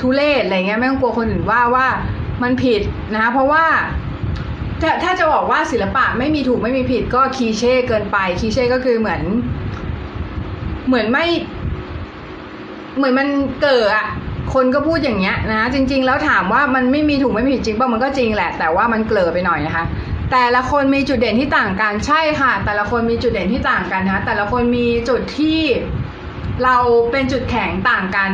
[0.01, 1.85] ทุเรศอะไรเงี้ยไม่ต้องกลัวคนอื่นว่าว่า
[2.43, 2.81] มันผิด
[3.13, 3.65] นะคะเพราะว่า
[4.81, 9.21] ถ้าถ้าจะบอกว่าศิลปะไม่มีถูกไม่มีผิดก็คีเช่เกินไปคีเช่ก็คือเหมือน
[10.87, 11.25] เหมือนไม่
[12.97, 13.27] เหมือนมัน
[13.63, 14.07] เกิดอะ
[14.53, 19.85] คนก็พูดอย่างเงี้ยนะจริง ๆ แล้วถามว่ามันไม่มีถูกไม่มีผิดจริงป่ะมันก็จริงแหละ แต่ว่ามันเกลือไปหน่อยนะคะ
[20.31, 25.59] แต่ละคนมีจุดเด่นที่ต่างกันใช่ค่ะ แต่ละคนมีจุดเด่นที่ต่างกันนะแต่ละคนมีจุดที่
[26.63, 26.77] เรา
[27.11, 28.31] เป็นจุดแข็งต่างกัน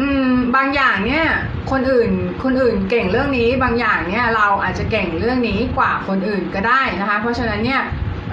[0.00, 1.26] อืม บางอย่างเนี่ย
[1.70, 2.10] คนอื่น
[2.44, 7.82] คนอื่นเก่งเรื่องนี้ บางอย่างเนี่ยเราอาจจะเก่งเรื่องนี้กว่าคนอื่นก็ได้นะคะ เพราะฉะนั้นเนี่ย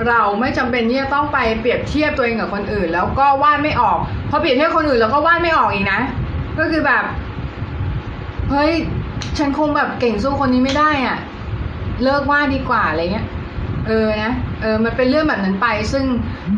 [0.07, 3.97] เราไม่จำเป็นที่จะต้องไปเปรียบเทียบตัวเองกับคนอื่น แล้วก็วาดไม่ออก
[4.29, 5.99] พอเปรียบเทียบคนอื่นแล้วก็วาดไม่ออกอีกนะ
[6.59, 7.03] ก็คือแบบ
[8.51, 8.71] เฮ้ย
[9.37, 11.17] ฉันคงแบบเก่งสู้คนนี้ไม่ได้อะ่ะ
[12.03, 13.27] เลิกว่าดีกว่าอะไรเงี้ย
[13.87, 16.05] เออนะเออมันเป็นเรื่องแบบนั้นไป ซึ่ง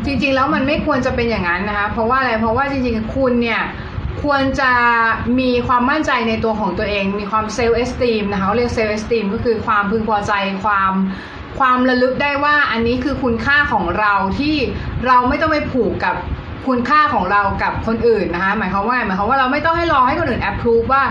[0.04, 3.62] จริง ๆ แล้วมันไม่ควรจะเป็นอย่างนั้นนะคะ เพราะว่าอะไรเพราะว่าจริงๆคุณเนี่ย
[4.22, 4.72] ควรจะ
[5.40, 10.32] มีความมั่นใจในตัวของตัวเอง มีความ self-esteem นะคะเขาเรียก self-esteem ก็คือความพึงพอใจ
[10.64, 10.92] ความ
[11.58, 14.56] ความระลึกได้ว่าอันนี้คือคุณค่าของเราที่
[15.06, 16.14] เราไม่ต้องไปผูกกับ
[16.66, 21.04] คุณค่าของเรากับคนอื่นนะคะหมายความว่าหมายความว่าเราไม่ต้องให้รอให้คนอื่นแอปพรูฟว่า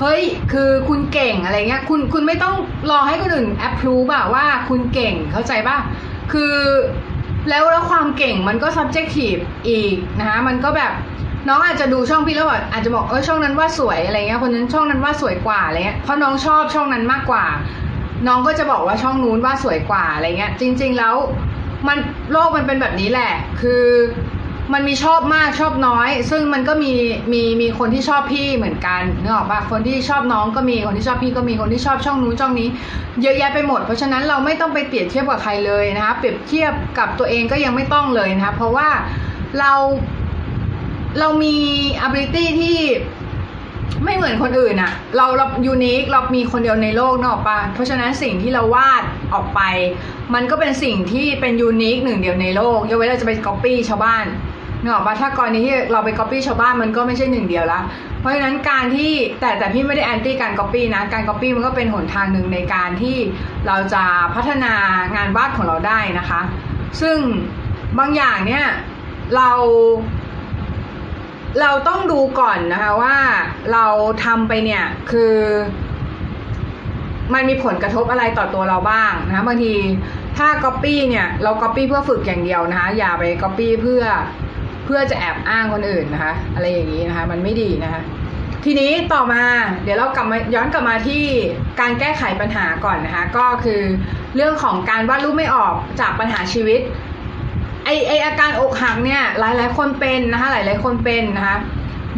[0.00, 2.54] เฮ้ยคือคุณเก่งอะไรเงี้ยคุณคุณไม่ต้อง
[2.90, 5.78] รอให้คนอื่นแอปพรูฟอะว่าคุณเก่งเข้าใจป่ะ
[6.32, 6.54] คือ
[7.48, 10.92] แล้วแล้วความเก่งมันก็ subjective อีกนะคะมันก็แบบ
[11.48, 17.44] น้องอาจจะดูช่องพี่แล้วแบบอาจจะบอกเออช่องนั้นว่าสวยอะไรเงี้ยคนนั้นช่องนั้นว่าสวยกว่าอะไรเงี้ยเพราะน้องชอบช่องนั้นมากกว่า
[18.26, 21.14] น้องก็จะบอกว่าช่องนู้นว่าสวยกว่าอะไรเงี้ยจริง ๆแล้ว
[21.88, 21.98] มัน
[22.32, 23.84] โลกมันเป็นแบบนี้แหละ คือ
[24.72, 26.92] มันมีชอบมากชอบน้อย ซึ่งมันก็มี
[27.32, 32.68] มีมีคนที่ชอบพี่เหมือนกันนึกออกปะคนที่ชอบน้องก็มีคนที่ชอบพี่ก็มีคนที่ชอบช่องนู้นช่องนี้
[33.22, 38.88] เยอะแยะไปหมด เพราะฉะนั้นเราไม่ต้องไปเปรียบเทียบกับใครเลยนะคะเปรียบเทียบกับตัวเองก็ยังไม่ต้องเลยนะคะเพราะว่า
[39.58, 39.72] เรา
[41.18, 41.56] เรามี
[42.06, 42.78] ability ที่
[44.04, 49.02] ไม่เหมือนคนอื่นอะเราเรา unique เรามีคนเดียวในโลกนึกออกปะเพราะฉะนั้นสิ่งที่เราวาด
[49.34, 49.60] ออกไป
[50.34, 54.26] มันก็เป็นสิ่งที่เป็น unique หนึ่งเดียวในโลกยกเว้นเราจะไปก๊อปปี้ชาวบ้าน
[54.82, 57.80] นึกออกปะถ้ากรณีที่เราไปก๊อปปี้ชาวบ้านมันก็ไม่ใช่หนึ่งเดียวละ
[58.20, 63.16] เพราะฉะนั้นการที่แต่แต่พี่ไม่ได้แอนตี้การก๊อปปี้นะ การก๊อปปี้มันก็เป็นหนทางหนึ่งในการที่
[63.66, 64.74] เราจะพัฒนา
[65.16, 66.40] งานวาดของเราได้นะคะ
[67.00, 67.18] ซึ่ง
[67.98, 68.64] บางอย่างเนี่ย
[69.36, 69.50] เรา
[71.60, 73.16] เราต้องดูก่อนนะคะว่า
[73.72, 73.86] เรา
[74.24, 75.34] ทำไปเนี่ยคือ
[77.34, 79.74] มันมีผลกระทบอะไรต่อตัวเราบ้างนะะบางที
[80.38, 84.02] ถ้า Copy เนี่ยเรา Copy เพื่อฝึกอย่างเดียวนะคะอย่าไป Copy เพื่อ
[84.86, 88.00] เพื่อจะแอบอ้างคนอื่นนะคะ อะไรอย่างนี้นะคะ มันไม่ดีนะคะ
[88.64, 89.42] ทีนี้ต่อมา
[89.84, 91.24] เดี๋ยวเรากลับมาย้อนกลับมาที่
[91.80, 93.80] การแก้ไขปัญหาก่อนนะคะ ก็คือ
[94.36, 96.80] เรื่องของการวาดรูปไม่ออกจากปัญหาชีวิต
[97.84, 101.56] ไอ้ไอ้อาการอกหักเนี่ยหลายหลายคนเป็นนะคะหลายหลายคนเป็นนะคะ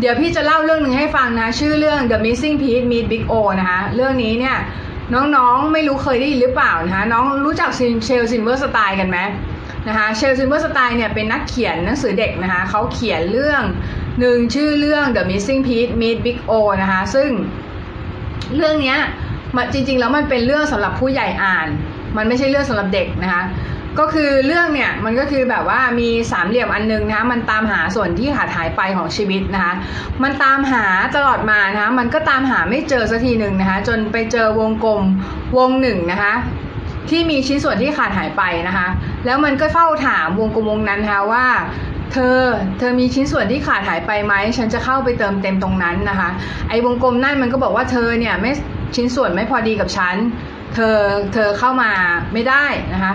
[0.01, 4.57] เดี๋ยวพี่จะเล่าเรื่องหนึ่งให้ฟังนะชื่อเรื่อง The Missing Piece Meet Big O นะคะเรื่องนี้เนี่ย
[5.37, 7.71] น้องๆไม่รู้เคยได้ยินหรือเปล่านะคะน้องรู้จัก
[8.05, 9.19] Shel Silverstein กันไหม
[9.89, 13.63] นะคะ Shel Silverstein เนี่ยเป็นนักเขียนหนังสือเด็กนะคะเขาเขียนเรื่อง
[14.21, 17.31] หนึ่งชื่อเรื่อง The Missing Piece Meet Big O นะคะซึ่ง
[18.57, 18.97] เรื่องนี้
[19.73, 21.69] จริง ๆ แล้วมันเป็นเรื่องสำหรับผู้ใหญ่อ่าน
[22.17, 23.43] มันไม่ใช่เรื่องสำหรับเด็กนะคะ
[23.99, 29.75] ก็คือเรื่องเนี่ยมันก็คือแบบว่ามีสามเหลี่ยมอันนึงนะคะมันตามหาส่วนที่ขาดหายไปของชีวิตนะคะ
[30.23, 30.85] มันตามหา
[31.17, 35.03] ตลอดมานะคะมันก็ตามหาไม่เจอสักทีหนึ่งนะคะจนไปเจอวงกลม
[35.59, 36.35] วงหนึ่งนะคะ
[37.11, 38.89] ที่มีชิ้นส่วนที่ขาดหายไปนะคะ
[39.27, 41.47] แล้วมันก็เฝ้าถามวงกลมวงนั้นนะคะว่า
[42.13, 42.39] เธอ
[42.79, 46.29] เธอมีชิ้นส่วนที่ขาดหายไปไหม ฉันจะเข้าไปเติมเต็มตรงนั้นนะคะ
[46.69, 48.53] ไอ้วงกลมนั่นมันก็บอกว่าเธอเนี่ยไม่
[48.97, 50.17] ชิ้นส่วนไม่พอดีกับฉัน
[50.75, 50.97] เธอ
[51.35, 51.91] เธอเข้ามา
[52.33, 53.13] ไม่ได้นะคะ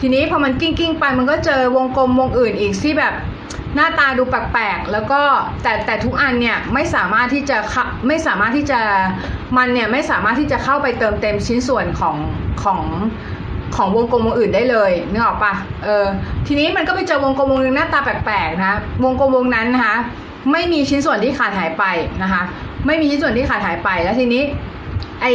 [0.00, 3.14] ทีนี้พอมันกิ้งกิ้งไปมันก็เจอวงกลมวงอื่นอีกที่แบบ
[3.74, 5.20] หน้าตาดูแปลกๆ แล้วก็
[5.62, 7.58] แต่แต่ทุกอันเนี่ยไม่สามารถที่จะ
[8.06, 8.80] ไม่สามารถที่จะ
[9.56, 12.16] มันเนี่ยไม่สามารถที่จะเข้าไปเติมเต็มชิ้นส่วนของ
[12.62, 12.80] ของ
[13.76, 16.06] ของวงกลมวงอื่นได้เลยนึกออกปะเออ
[16.46, 18.74] ทีนี้มันก็ไปเจอวงกลมวงนึงหน้าตาแปลกๆนะ
[19.04, 19.96] วงกลมวงนั้นนะคะ
[20.52, 21.84] ไม่มีชิ้นส่วนที่ขาดหายไป
[22.22, 22.42] นะคะ
[22.86, 24.42] ไม่มีชิ้นส่วนที่ขาดหายไปแล้วทีนี้
[25.22, 25.32] ไอ้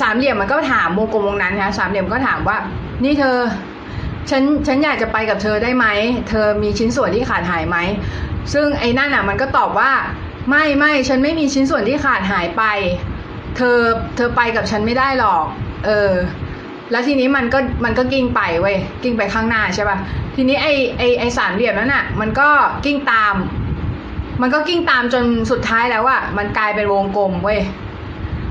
[0.00, 2.56] สามเหลี่ยมมันก็ถามวงกลมวงนั้นนะะสามเหลี่ยมก็ถามว่า
[3.04, 3.38] นี่เธอ
[4.30, 5.86] ฉันฉันอยากจะไปกับเธอได้ไหม
[6.28, 7.76] เธอมีชิ้นส่วนที่ขาดหายไหม
[8.52, 9.92] ซึ่งไอ้นั่นอะมันก็ตอบว่า
[10.50, 12.62] ไม่ไม่ฉันไม่มีชิ้นส่วนที่ขาดหายไป
[13.56, 13.78] เธอ
[14.16, 15.44] เธอไปกับฉันไม่ได้หรอก
[15.86, 16.12] เออ
[16.90, 19.98] แล้วทีนี้มันก็มันก็กิ้งไปเว้ยกิ้งไปข้างหน้าใช่ป่ะ
[20.34, 20.66] ทีนี้ไอ
[20.98, 22.48] ไอไอสามเหลี่ยมนั้นอะ มันก็
[22.84, 23.34] กิ้งตาม
[24.42, 27.60] มันก็กิ้งตามจนสุดท้ายแล้วอะมันกลายเป็นวงกลมเว้ย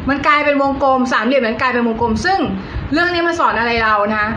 [0.09, 2.39] มันกลายเป็นวงกลมสามเหลี่ยมนั้นกลายเป็นวงกลม ซึ่ง
[2.93, 4.29] เรื่องนี้มาสอนอะไรเรานะคะ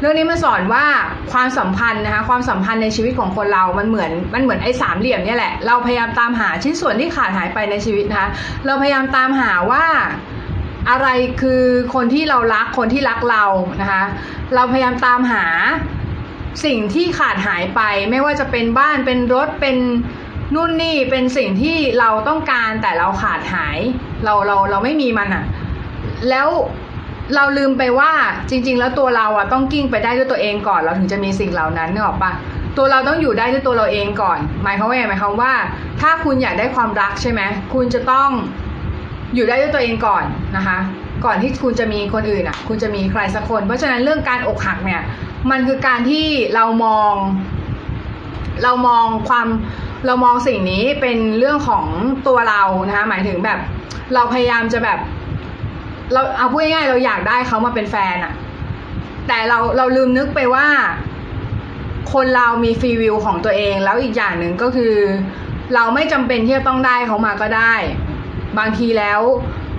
[0.00, 0.84] เรื่องนี้มาสอนว่า
[1.32, 8.28] ความสัมพันธ์นะคะความสัมพันธ์ในชีวิตของคนเรา มันเหมือนมันเหมือนไอ้สามเหลี่ยมเนี่ยแหละ เราพยายามตามหาชิ้นส่วนที่ขาดหายไปในชีวิตนะคะ
[8.66, 9.84] เราพยายามตามหาว่า
[10.90, 11.08] อะไร
[11.40, 11.62] คือ
[11.94, 13.44] คนที่เรารักคนที่รักเรา
[13.80, 14.04] นะคะ
[14.54, 15.46] เราพยายามตามหา
[16.64, 19.76] สิ่งที่ขาดหายไป ไม่ว่าจะเป็นบ้านเป็นรถเป็น
[20.54, 23.78] นู่นนี่เป็นสิ่งที่เราต้องการแต่เราขาดหาย
[24.24, 25.44] เราเราเราไม่มีมันอะ่ะ
[26.28, 26.48] แล้ว
[27.34, 28.12] เราลืมไปว่า
[28.50, 32.32] จริง ๆ แล้วตัวเราอะต้องกิ้งไปได้ด้วยตัวเองก่อน เราถึงจะมีสิ่งเหล่านั้นนึกออกปะ
[32.76, 35.52] ตัวเราต้องอยู่ได้ด้วยตัวเราเองก่อน หมายความว่าไงหมายความว่า
[36.00, 37.40] ถ้าคุณอยากได้ความรักใช่ไหม
[37.74, 38.30] คุณจะต้อง
[39.34, 40.24] อยู่ได้ด้วยตัวเองก่อน
[40.56, 40.78] นะคะ
[41.24, 45.02] ก่อนที่คุณจะมีคนอื่นอะ คุณจะมีใครสักคน เพราะฉะนั้นเรื่องการอกหักเนี่ย
[45.50, 47.14] มันคือการที่เรามอง
[48.62, 49.46] เรามองความ
[50.06, 51.84] เรามองสิ่งนี้เป็นเรื่องของ
[52.26, 53.58] ตัวเรานะคะ หมายถึงแบบ
[54.14, 54.98] เราพยายามจะแบบ
[56.12, 58.32] เราเอาพูดง่ายๆเราอยากได้เขามาเป็นแฟนอะ
[59.28, 60.66] แต่เราเราลืมนึกไปว่า
[62.12, 64.94] คนเรามีฟรีวิวของตัวเอง แล้วอีกอย่างหนึ่งก็คือ
[65.74, 67.74] เราไม่จำเป็นที่จะต้องได้เขามาก็ได้
[68.58, 69.20] บางทีแล้ว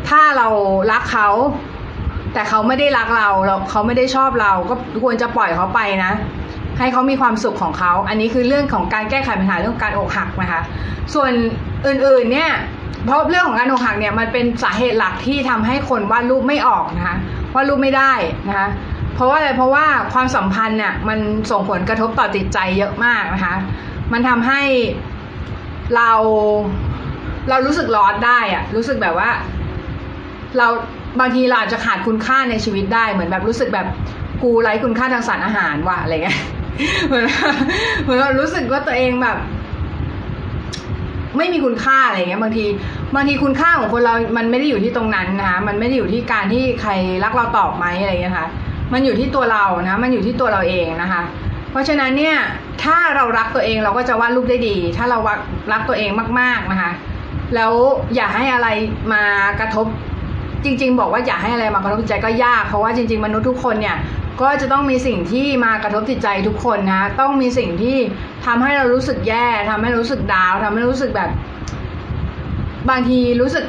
[0.10, 0.48] ถ้าเรา
[0.92, 1.30] รักเขา
[2.34, 6.14] แต่เขาไม่ได้รักเราเราเขาไม่ได้ชอบเรา ก็ควรจะปล่อยเขาไปนะ
[6.80, 10.62] ให้เขามีความสุขของเขา อันนี้คือเรื่องของการแก้ไขปัญหาเรื่องการอกหักนะคะ
[11.14, 11.32] ส่วน
[11.88, 12.52] อื่นๆเนี่ย
[13.06, 17.16] เพราะเรื่องของการอกหักเนี่ยมันเป็นสาเหตุหลักที่ทำให้คนวาดรูปไม่ออกนะคะ
[17.56, 18.14] วาดรูปไม่ได้
[18.48, 18.68] นะคะ
[19.16, 21.20] เพราะว่าอะไรเพราะว่าความสัมพันธ์เนี่ยมัน
[21.52, 23.56] ส่งผลกระทบต่อจิตใจเยอะมากนะคะ
[24.14, 24.62] มันทำให้
[25.96, 26.12] เรา
[27.50, 29.30] เรารู้สึกร้อนได้อะรู้สึกแบบว่า
[30.58, 30.68] เรา
[31.20, 33.88] บางทีเราอาจจะขาดคุณค่าในชีวิตได้เหมือนแบบรู้สึกแบบ
[34.42, 36.40] กูไร้คุณค่าทางสารอาหารว่ะอะไรเงี้ย
[37.08, 37.26] เหมือน
[38.04, 39.38] เหมือนเรารู้สึกว่าตัวเองแบบ
[41.38, 42.66] ไม่มีคุณค่าอะไรเงี้ยบางที
[43.16, 46.92] บางทีคุณค่าของคนเรา มันไม่ได้อยู่ที่ตรงนั้นนะคะมันไม่ได้อยู่ที่การที่ใคร
[47.24, 48.48] รักเราตอบไหมอะไรเงี้ยค่ะ
[48.94, 51.22] มันอยู่ที่ตัวเรานะ มันอยู่ที่ตัวเราเองนะคะ
[51.72, 52.38] เพราะฉะนั้นเนี่ย
[52.84, 55.20] ถ้าเรารักตัวเองเราก็จะวาดรูปได้ดี ถ้าเรา
[55.74, 56.92] รักตัวเองมาก ๆนะคะ
[57.56, 57.74] แล้ว
[58.16, 58.68] อย่าให้อะไร
[59.14, 59.24] มา
[59.60, 59.88] กระทบ
[60.64, 63.98] จริง ๆ บอกว่าอย่าให้อะไรมากระทบจิตใจก็ยาก เพราะว่าจริง ๆ มนุษย์ทุกคนเนี่ย
[64.42, 67.98] ก็จะต้องมีสิ่งที่มากระทบจิตใจทุกคนนะต้องมีสิ่งที่
[68.46, 71.30] ทำให้เรารู้สึกแย่ทำให้รู้สึกดาวทำให้รู้สึกแบบ
[72.90, 73.66] บางทีรู้สึก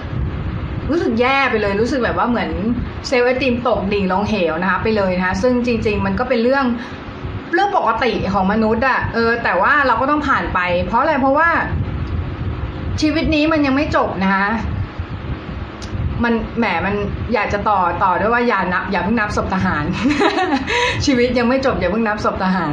[0.91, 2.51] รู้สึกแย่ไปเลย รู้สึกแบบว่าเหมือน
[3.09, 6.65] เซลล์ไอติมตกดิ่งลงเหวนะคะไปเลยนะคะซึ่งจริง ๆ มันก็เป็นเรื่อง
[7.55, 11.49] เรื่องปกติของมนุษย์อะเออแต่ว่าเราก็ต้องผ่านไป เพราะอะไรเพราะว่า
[13.01, 14.49] ชีวิตนี้มันยังไม่จบนะคะ
[16.25, 16.95] มันแหมมัน
[17.35, 19.85] อยากจะต่อต่อด้วยว่าอย่านับอย่าเพิ่งนับศพทหาร
[21.07, 22.73] ชีวิตยังไม่จบอย่าเพิ่งนับศพทหาร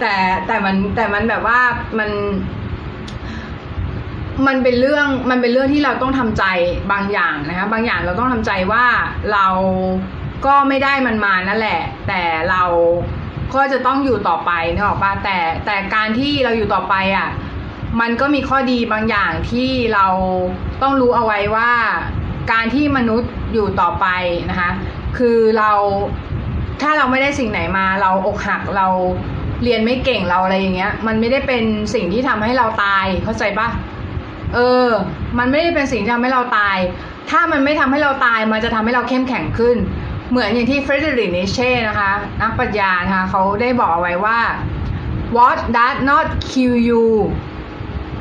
[0.00, 0.14] แต่
[0.46, 1.60] แต่มันแต่มันแบบว่า
[1.98, 2.10] มัน
[4.46, 6.44] มันเป็นเรื่องมันเป็นเรื่องที่เราต้องทำใจ
[6.92, 8.84] บางอย่างนะคะบางอย่างเราต้องทำใจว่า
[9.32, 9.46] เรา
[10.46, 12.64] ก็ไม่ได้มันมานั่นแหละ แต่เรา
[13.54, 17.28] ก็จะต้องอยู่ต่อไปนึกออกปะแต่แต่การที่เราอยู่ต่อไปอะ
[18.00, 20.06] มันก็มีข้อดีบางอย่างที่เรา
[20.82, 21.70] ต้องรู้เอาไว้ว่า
[22.52, 24.06] การที่มนุษย์อยู่ต่อไป
[24.50, 24.70] นะคะ
[25.18, 25.72] คือเรา
[26.82, 28.86] ถ้าเราไม่ได้สิ่งไหนมา เราอกหักเรา
[29.62, 33.68] เรียนไม่เก่งเราอะไรอย่างเงี้ย มันไม่ได้เป็นสิ่งที่ทำให้เราตายเข้าใจปะ
[34.54, 34.88] เออ
[35.38, 36.76] มันไม่ได้เป็นสิ่งที่ทำให้เราตาย
[37.30, 39.76] ถ้ามันไม่ทำให้เราตาย มันจะทำให้เราเข้มแข็งขึ้น
[40.30, 44.38] เหมือนอย่างที่เฟรเดริกนิเช่นะคะ นักปรัชญานะคะเขาได้บอกเอาไว้ว่า
[45.36, 47.04] what does not kill you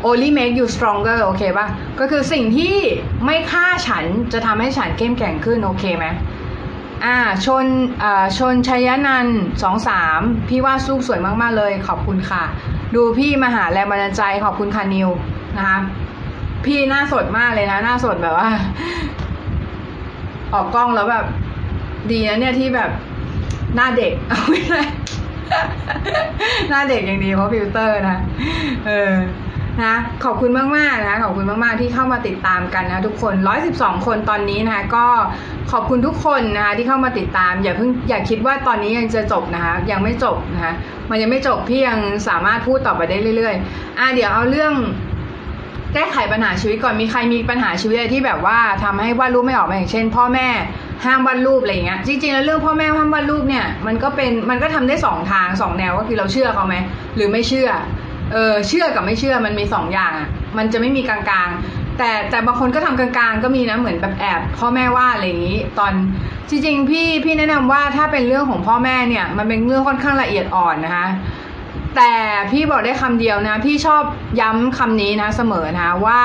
[0.10, 1.68] only make you stronger โอเคปะ
[2.00, 2.76] ก็คือสิ่งที่
[3.26, 6.06] ไม่ฆ่าฉันจะทำให้ฉันเข้มแข็งขึ้น โอเคไหม
[7.06, 7.66] อ่าชน
[8.04, 9.28] อ่าชนชัยนัน
[9.64, 12.44] สองสามพี่ว่าสู้สวยมาก ๆ เลยขอบคุณค่ะ
[12.96, 15.10] ดูพี่มาหาแรงบันดาลใจขอบคุณค่ะนิว
[15.58, 15.80] นะคะ
[16.66, 18.50] พี่หน้าสดมากเลยนะ หน้าสดแบบว่า
[20.54, 21.26] ออกกล้องแล้วแบบ
[22.12, 22.90] ดีนะเนี่ยที่แบบ
[23.76, 24.82] หน้าเด็กเอาไม่ได้
[26.70, 28.18] หน้าเด็กอย่างดีเพราะฟิลเตอร์นะ
[28.88, 29.14] เออ
[29.84, 33.34] นะขอบคุณมากมากนะคะขอบคุณมากมากที่เข้ามาติดตามกันนะทุกคน
[33.72, 35.06] 112 คนตอนนี้นะคะก็
[35.72, 40.74] ขอบคุณทุกคนนะคะที่เข้ามาติดตาม อย่าเพิ่งอย่าคิดว่าตอนนี้ยังจะจบนะคะยังไม่จบนะคะ
[41.10, 44.74] มันยังไม่จบพี่ยังสามารถพูดต่อไปได้เรื่อยๆอะเดี๋ยวเอาเรื่อง
[45.94, 50.48] แก้ไขปัญหาชีวิตก่อนมีใครมีปัญหาชีวิตอะไรที่แบบว่าทำให้วาดรูปไม่ออกมาอย่างเช่น พ่อแม่
[51.06, 56.76] ห้ามวาดรูปอะไรอย่างเงี้ยจริงๆแล้วเรื่องพ่อแม่ห้ามวาดรูปเนี่ยมันก็เป็นมันก็ทำได้สองทางสองแนวก็คือเราเชื่อเขาไหม
[57.16, 57.70] หรือไม่เชื่อ
[58.32, 65.94] เออเชื่อกับไม่เชื่อมันมีสองอย่างอะมันจะไม่มีกลางๆ แต่แต่บางคนก็ทำกลางๆ ก็มีนะเหมือนแบบแอบพ่อแม่ว่าอะไรอย่างนี้ ตอน
[66.50, 71.08] จริงๆพี่พี่แนะนำว่าถ้าเป็นเรื่องของพ่อแม่เนี่ย มันเป็นเรื่องค่อนข้างละเอียดอ่อนนะคะ
[71.96, 72.14] แต่
[72.52, 74.04] พี่บอกได้คำเดียวนะ พี่ชอบ
[74.42, 76.22] ย้ำคำนี้นะเสมอนะว่า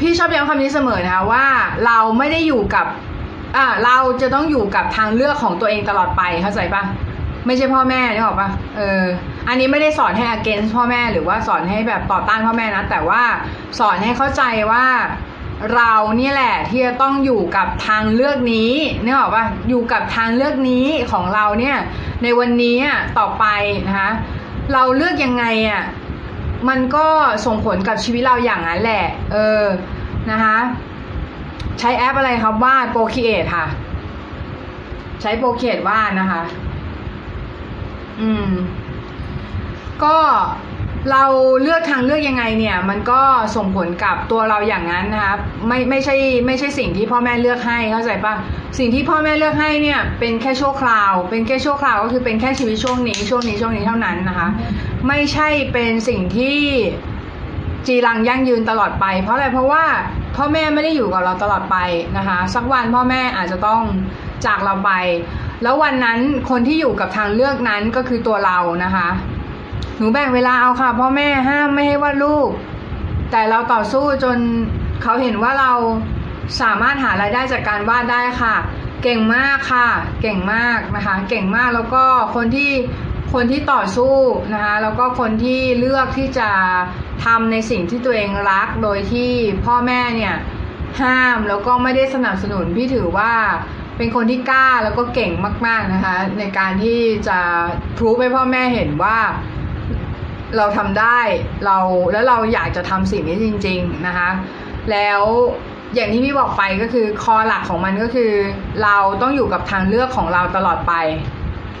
[0.00, 1.46] พี่ชอบย้ำคำนี้เสมอนะคะว่า
[1.86, 2.86] เราไม่ได้อยู่กับ
[3.56, 6.82] อ่าเราจะต้องอยู่กับทางเลือกของตัวเองตลอดไปเข้าใจปะ
[7.46, 9.02] ไม่ใช่พ่อแม่นี่หรอกปะเออ
[9.48, 13.22] อันนี้ไม่ได้สอนให้ against พ่อแม่หรือว่าสอนให้แบบต่อต้านพ่อแม่นะ แต่ว่า
[13.78, 14.86] สอนให้เข้าใจว่า
[15.74, 18.72] เราเนี่ยแหละที่จะต้องอยู่กับทางเลือกนี้
[19.04, 21.76] นี่หรอกปะอยู่กับทางเลือกนี้ของเราเนี่ย
[22.22, 22.76] ในวันนี้
[23.18, 23.44] ต่อไป
[23.88, 24.10] นะคะ
[24.72, 25.82] เราเลือกยังไงอะ
[26.68, 27.06] มันก็
[27.46, 29.64] ส่งผลกับชีวิตเราอย่างนั้นแหละ เออ
[30.30, 30.58] นะคะ
[31.78, 33.66] ใช้แอปอะไรครับวาดโปรคีเอทค่ะ
[35.22, 36.42] ใช้โปรคีเอทวาดนะคะ
[38.20, 38.48] อืม
[40.04, 40.16] ก็
[41.12, 41.24] เรา
[41.62, 43.20] เลือกทางเลือกยังไงเนี่ย มันก็
[43.56, 45.34] ส่งผลกับตัวเราอย่างนั้นนะคะ
[45.68, 48.34] ไม่ไม่ใช่ไม่ใช่สิ่งที่พ่อแม่เลือกให้เข้าใจปะ
[48.78, 54.48] สิ่งที่พ่อแม่เลือกให้เนี่ยเป็นแค่ชั่วคราว เป็นแค่ชั่วคราวก็คือเป็นแค่ชีวิตช่วงนี้ช่วงนี้ช่วงนี้เท่านั้นนะคะ
[55.08, 56.58] ไม่ใช่เป็นสิ่งที่
[57.86, 59.84] จีรังยั่งยืนตลอดไป เพราะอะไรเพราะว่า
[60.36, 61.76] พ่อแม่ไม่ได้อยู่กับเราตลอดไป
[62.16, 63.80] นะคะ สักวันพ่อแม่อาจจะต้อง
[64.46, 64.90] จากเราไป
[65.62, 66.18] แล้ววันนั้น
[66.50, 69.08] คนที่อยู่กับทางเลือกนั้นก็คือตัวเรานะคะ
[69.96, 72.50] หนูแบ่งเวลาเอาค่ะพ่อแม่ห้ามไม่ให้วาดรูป
[73.30, 74.38] แต่เราต่อสู้จน
[75.02, 75.72] เขาเห็นว่าเรา
[76.60, 78.56] สามารถหารายได้จากการวาดได้ค่ะ
[79.02, 79.88] เก่งมากค่ะ
[80.22, 82.72] เก่งมากนะคะ เก่งมากแล้วก็คนที่
[83.34, 84.14] คนที่ต่อสู้
[84.52, 86.50] นะคะแล้วก็คนที่เลือกที่จะ
[87.24, 89.30] ทำในสิ่งที่ตัวเองรักโดยที่
[89.64, 90.34] พ่อแม่เนี่ย
[91.00, 93.32] ห้ามแล้วก็ไม่ได้สนับสนุนพี่ถือว่า
[93.96, 95.32] เป็นคนที่กล้าแล้วก็เก่ง
[95.66, 97.38] มาก ๆนะคะ ในการที่จะ
[97.96, 99.18] พรูฟให้พ่อแม่เห็นว่า
[100.56, 101.18] เราทำได้
[101.64, 101.78] เรา
[102.12, 104.28] แล้วเราอยากจะทำสิ่งนี้จริง ๆนะคะ
[104.90, 105.22] แล้ว
[105.94, 108.32] อย่างที่พี่บอกไปก็คือคอหลักของมันก็คือ
[108.82, 110.92] เราต้องอยู่กับทางเลือกของเราตลอดไป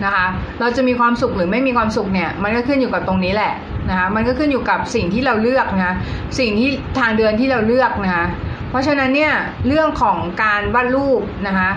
[0.04, 0.26] นะคะ
[0.60, 3.52] เราจะมีความสุขหรือไม่มีความสุขเนี่ย มันก็ขึ้นอยู่กับตรงนี้แหละ
[3.90, 5.94] นะคะมันก็ขึ้นอยู่กับสิ่งที่เราเลือกนะ
[6.38, 8.26] สิ่งที่ทางเดินที่เราเลือกนะคะ
[8.70, 9.32] เพราะฉะนั้นเนี่ย
[9.66, 11.70] เรื่องของการวาดรูปนะคะ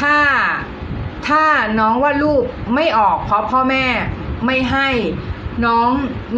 [0.00, 0.16] ถ้า
[1.28, 1.42] ถ้า
[1.80, 3.84] น้องวาดรูปไม่ออกเพราะพ่อแม่
[4.46, 4.88] ไม่ให้
[5.66, 5.88] น้อง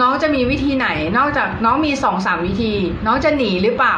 [0.00, 0.88] น้องจะมีวิธีไหน
[1.18, 2.74] นอกจากน้องมีสองสามวิธี
[3.06, 3.96] น้องจะหนีหรือเปล่า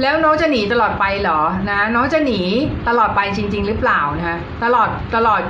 [0.00, 2.40] แล้วน้องจะหนีตลอดไปเหรอนะ น้องจะหนี
[2.88, 5.40] ตลอดไปจริง ๆ หรือเปล่านะคะตลอดตลอด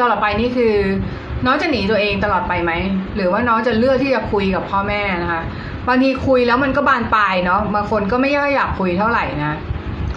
[0.00, 0.74] ตลอดไปนี่คือ
[1.44, 2.72] น้องจะหนีตัวเองตลอดไปไหม
[3.16, 5.42] หรือว่าน้องจะเลือกที่จะคุยกับพ่อแม่นะคะ
[5.88, 9.56] บางทีคุยแล้วมันก็บานปลายเนาะบางคนก็ไม่อยากอยากคุยเท่าไหร่นะ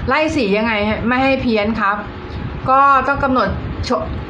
[0.07, 0.73] ไล่สียังไง
[1.07, 1.97] ไม่ให้เพี้ยนครับ
[2.69, 3.49] ก็ต้องกำหนด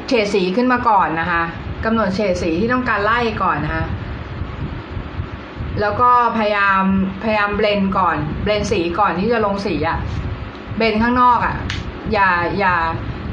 [0.08, 1.44] เฉดสีขึ้นมาก่อนนะคะ
[1.86, 3.86] กำหนดเฉดสีที่ต้องการไล่ก่อนนะคะ
[5.82, 6.84] แล้วก็พยายาม
[7.24, 10.00] พยายามเบลนก่อน เบลนสีก่อนที่จะลงสีอะ
[10.78, 11.56] เบลนข้างนอกอะ
[12.14, 12.74] อย่าอย่า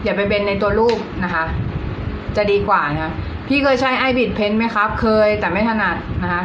[0.05, 1.45] อย่าไปเบนในตัวรูปนะคะ
[2.37, 3.13] จะดีกว่านะะ
[3.49, 6.43] พี่เคยใช้ไอบิดเพนไหมครับ เคยแต่ไม่ถนัดนะคะ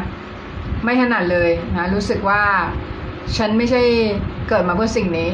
[0.84, 2.42] ไม่ถนัดเลยนะ รู้สึกว่า
[3.38, 3.84] ฉันไม่ใช่
[4.52, 5.30] เกิดมาเพื่อสิ่งนี้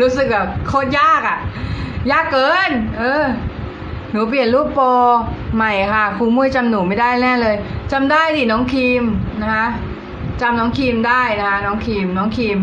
[0.00, 1.38] รู้สึกแบบโคตรยากอะ่ะ
[2.12, 3.24] ยากเกิน เออ
[4.10, 4.86] หนูเปลี่ยนรูปโปร
[5.56, 7.56] ใหม่ค่ะครูมุ้ยจำหนูไม่ได้แน่เลย
[7.92, 9.04] จำได้ดิน้องครีม
[9.42, 9.66] นะคะ
[10.40, 12.58] จำน้องครีมได้นะคะน้องครีมน้องครีม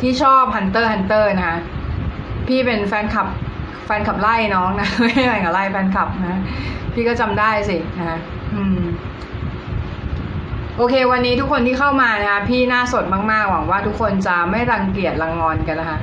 [0.00, 1.58] ที่ชอบ Hunter Hunter นะคะ
[2.46, 3.26] พี่เป็นแฟนคลับ
[3.86, 6.40] แฟนคลับไล่น้องนะไม่ใช่แฟนคลับไล่แฟนคลับนะ
[6.92, 8.18] พี่ก็จำได้สินะ
[8.54, 8.80] อืม
[10.78, 15.98] โอเค วันนี้ทุกคนที่เข้ามานะคะ พี่หน้าสดมากๆ หวังว่าทุกคนจะไม่รังเกียจรังงอนกันนะคะ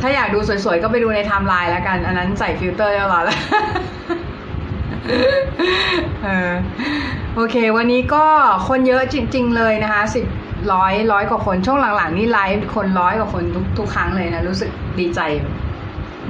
[0.00, 3.38] ถ้าอยากดูสวยๆ ก็ไปดูในไทม์ไลน์แล้วกัน อันนั้นใส่ฟิลเตอร์เรียบร้อยแล้ว
[7.36, 8.24] โอเค วันนี้ก็
[8.68, 10.26] คนเยอะจริง ๆ เลยนะคะสิบ
[10.72, 15.20] ร้อยร้อยกว่าคนช่วงหลังๆ นี่ไลฟ์คนร้อยกว่าคนทุกทุกครั้งเลยนะ รู้สึกดีใจ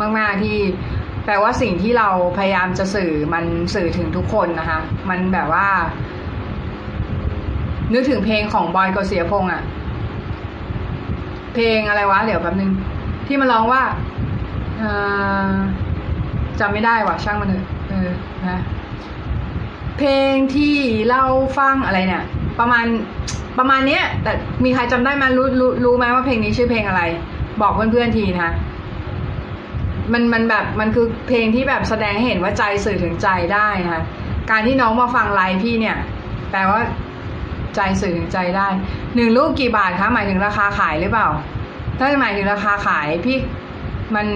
[0.00, 0.57] มากๆที่
[1.24, 5.68] แปลว่าสิ่งที่เราพยายามจะสื่อมันสื่อถึงทุกคนนะคะ มันแบบว่า
[7.92, 9.62] นึกถึงเพลงของบอยโกสิยพงษ์อะ
[11.55, 12.70] เพลงอะไรวะเดี๋ยวแป๊บนึง
[13.27, 13.83] ที่มันร้องว่า
[16.61, 18.11] จำไม่ได้ว่ะช่างมันเถอะเออ
[18.48, 18.61] นะ
[19.98, 20.77] เพลงที่
[21.11, 21.22] เรา
[21.59, 22.24] ฟังอะไรเนี่ย
[22.59, 22.85] ประมาณ
[23.59, 24.33] ประมาณเนี้ย แต่
[24.64, 27.03] มีใครจำได้ไหมรู้รู้รู้ไหมว่าเพลงนี้ชื่อเพลงอะไร
[27.62, 28.53] บอกเพื่อนๆทีนะคะ
[30.12, 34.03] มันมันแบบมันคือเพลงที่แบบแสดงให้เห็นว่าใจสื่อถึงใจได้นะคะ
[34.51, 35.96] การที่น้องมาฟังไลฟ์พี่เนี่ย
[36.51, 36.81] แปลว่า
[37.76, 38.68] ใจสื่อถึงใจได้
[39.14, 41.28] หนึ่งลูกกี่บาทคะหมายถึงราคาขายหรือเปล่า
[41.98, 43.38] ถ้าหมายถึงราคาขายพี่
[44.14, 44.27] มัน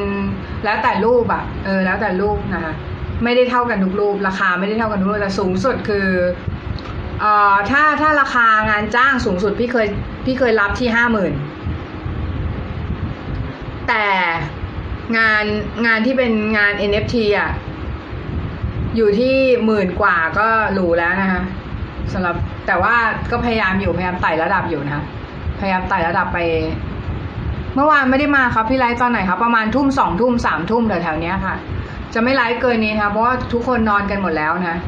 [0.64, 2.74] แล้วแต่รูปอะเออแล้วแต่รูปนะคะ
[3.24, 6.08] ไม่ได้เท่ากันทุกรูป ราคาไม่ได้เท่ากันทุกรูปแต่สูงสุดคือ
[7.20, 9.86] เอ่อถ้าถ้าราคางานจ้างสูงสุดพี่เคย
[10.24, 11.32] พี่เคยรับที่ห้าหมื่น
[13.88, 14.06] แต่
[15.18, 15.44] งาน
[15.86, 17.50] งานที่เป็นงาน NFT อะ
[18.96, 21.42] อยู่ที่หมื่นกว่าก็หรูแล้วนะคะ
[22.12, 22.36] สำหรับ
[22.66, 22.94] แต่ว่า
[23.30, 25.02] ก็พยายามอยู่พยายามไต่ระดับอยู่นะ
[25.60, 26.38] พยายามไต่ระดับไป
[27.74, 31.54] เมื่อวานไม่ได้มาครับพี่ไลฟ์ตอนไหนครับประมาณทุ่มสองทุ่มสามทุ่มแถวๆนี้ค่ะ
[32.14, 34.78] จะไม่ไลฟ์เกินนี้นะคะเพราะว่าทุกคนนอนกันหมดแล้วนะ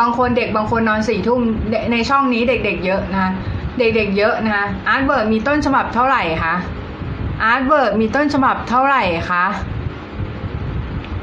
[0.00, 1.40] บางคนเด็กบางคนนอนสี่ทุ่ม
[1.92, 3.32] ในช่องนี้เด็กๆเยอะนะ
[3.78, 6.54] เด็กๆเยอะนะคะอาร์ตเบิร์ดมีต้นฉบับเท่าไหร่คะ
[7.42, 9.44] อาร์ตเบิร์ดมีต้นฉบับเท่าไหร่คะ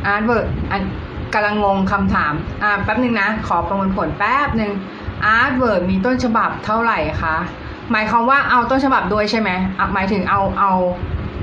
[0.08, 0.46] artwork
[1.34, 2.34] กำลังงงคำถาม
[2.64, 4.72] อ่าแป๊บหนึ่งนะ ขอประมวลผลแป๊บหนึ่ง
[5.26, 7.38] artwork มีต้นฉบับเท่าไหร่คะ
[7.92, 9.50] หมายความว่าเอาต้นฉบับด้วยใช่ไหม
[9.94, 10.72] หมายถึงเอาเอา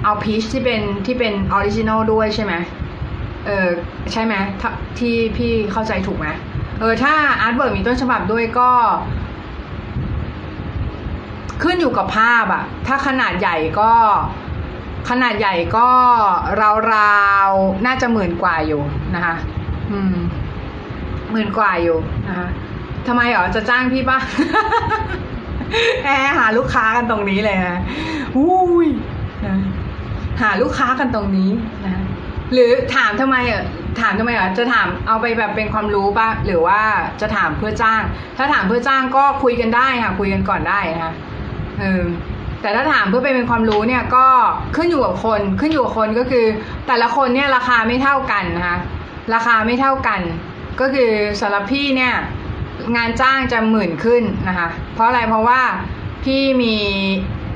[0.05, 2.55] เอา piece ที่เป็นที่เป็น original ด้วยใช่ไหม
[3.47, 3.69] เออ
[4.13, 4.35] ใช่ไหม
[4.99, 6.27] ที่พี่เข้าใจถูกไหม
[6.81, 8.71] เออถ้า artwork มีต้นฉบับด้วยก็
[11.63, 13.93] ขึ้นอยู่กับภาพอะถ้าขนาดใหญ่ก็
[15.11, 15.89] ขนาดใหญ่ก็
[16.95, 18.83] ราวๆ น่าจะหมื่นกว่าอยู่
[19.15, 19.37] นะคะ
[19.93, 20.17] อืม
[21.31, 21.99] หมื่นกว่าอยู่
[22.29, 22.49] นะคะ
[23.07, 24.19] ทำไมเหรอจะจ้างพี่ปะ
[26.05, 27.81] แอหาลูกค้ากันตรงนี้เลยนะ
[28.37, 28.89] อุ้ย
[29.47, 29.57] นะ
[30.43, 31.51] หาลูกค้ากันตรงนี้
[31.85, 32.03] นะ
[32.53, 33.65] หรือถามทำไมเออ
[34.01, 36.81] ถามทำไมอะจะถามเอาไปแบบเป็นความรู้ป่ะหรือว่า
[37.21, 38.03] จะถามเพื่อจ้าง
[38.37, 41.13] ถ้าถามเพื่อจ้างก็คุยกันได้ค่ะ คุยกันก่อนได้นะคะ
[41.81, 42.03] เออ
[42.63, 44.27] แต่ถ้าถามเพื่อไปเป็นความรู้เนี่ยก็
[44.77, 46.47] ขึ้นอยู่กับคนขึ้นอยู่กับคนก็คือ
[46.87, 48.77] แต่ละคนเนี่ยราคาไม่เท่ากันนะคะ
[49.35, 50.21] ราคาไม่เท่ากัน
[50.81, 52.15] ก็คือสำหรับพี่เนี่ย
[52.97, 55.61] งานจ้างจะหมื่นขึ้นนะคะ เพราะอะไรเพราะว่า
[56.25, 56.75] พี่มี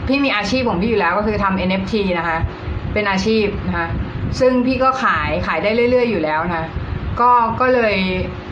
[0.09, 2.39] พี่มีอาชีพของพี่อยู่แล้วก็คือทำ NFT นะคะ
[2.93, 3.89] เป็นอาชีพนะคะ
[4.41, 6.65] ซึ่งพี่ก็ขายขายได้เรื่อย ๆ อยู่แล้วนะ
[7.21, 7.95] ก็ก็เลย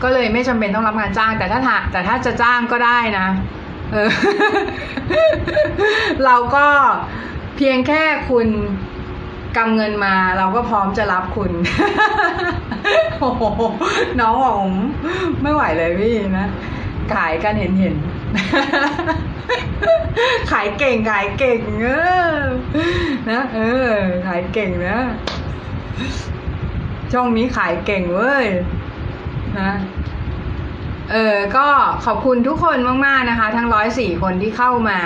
[0.03, 1.59] ก็เลยไม่จำเป็นต้องรับงานจ้าง แต่ถ้า
[1.91, 3.27] แต่ถ้าจะจ้างก็ได้นะ
[3.93, 4.09] เออ
[6.25, 6.67] เราก็
[7.57, 8.47] เพียงแค่คุณ
[9.57, 11.51] กำเงินมาเราก็พร้อมจะรับคุณ
[13.19, 13.43] โอ้โห
[14.19, 14.73] น้องอกผม
[15.41, 16.47] ไม่ไหวเลยพี่นะ
[17.15, 17.95] ขายกันเห็นเห็น
[20.51, 21.87] ขายเก่งขายเก่งเอ
[22.33, 22.35] อ
[23.29, 23.59] นะเอ
[23.91, 23.93] อ
[24.27, 24.99] ขายเก่งนะ
[27.13, 28.45] ช่องนี้ขายเก่งเว้ย
[29.59, 29.71] นะ
[31.11, 31.67] เออก็
[32.05, 34.99] ขอบคุณทุกคนมากๆนะคะ ทั้งร้อยสี่คนที่เข้ามา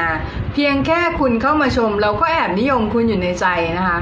[0.54, 3.46] เพียงแค่คุณเข้ามาชม เราก็แอบนิยมคุณอยู่ในใจ
[3.78, 4.00] นะคะ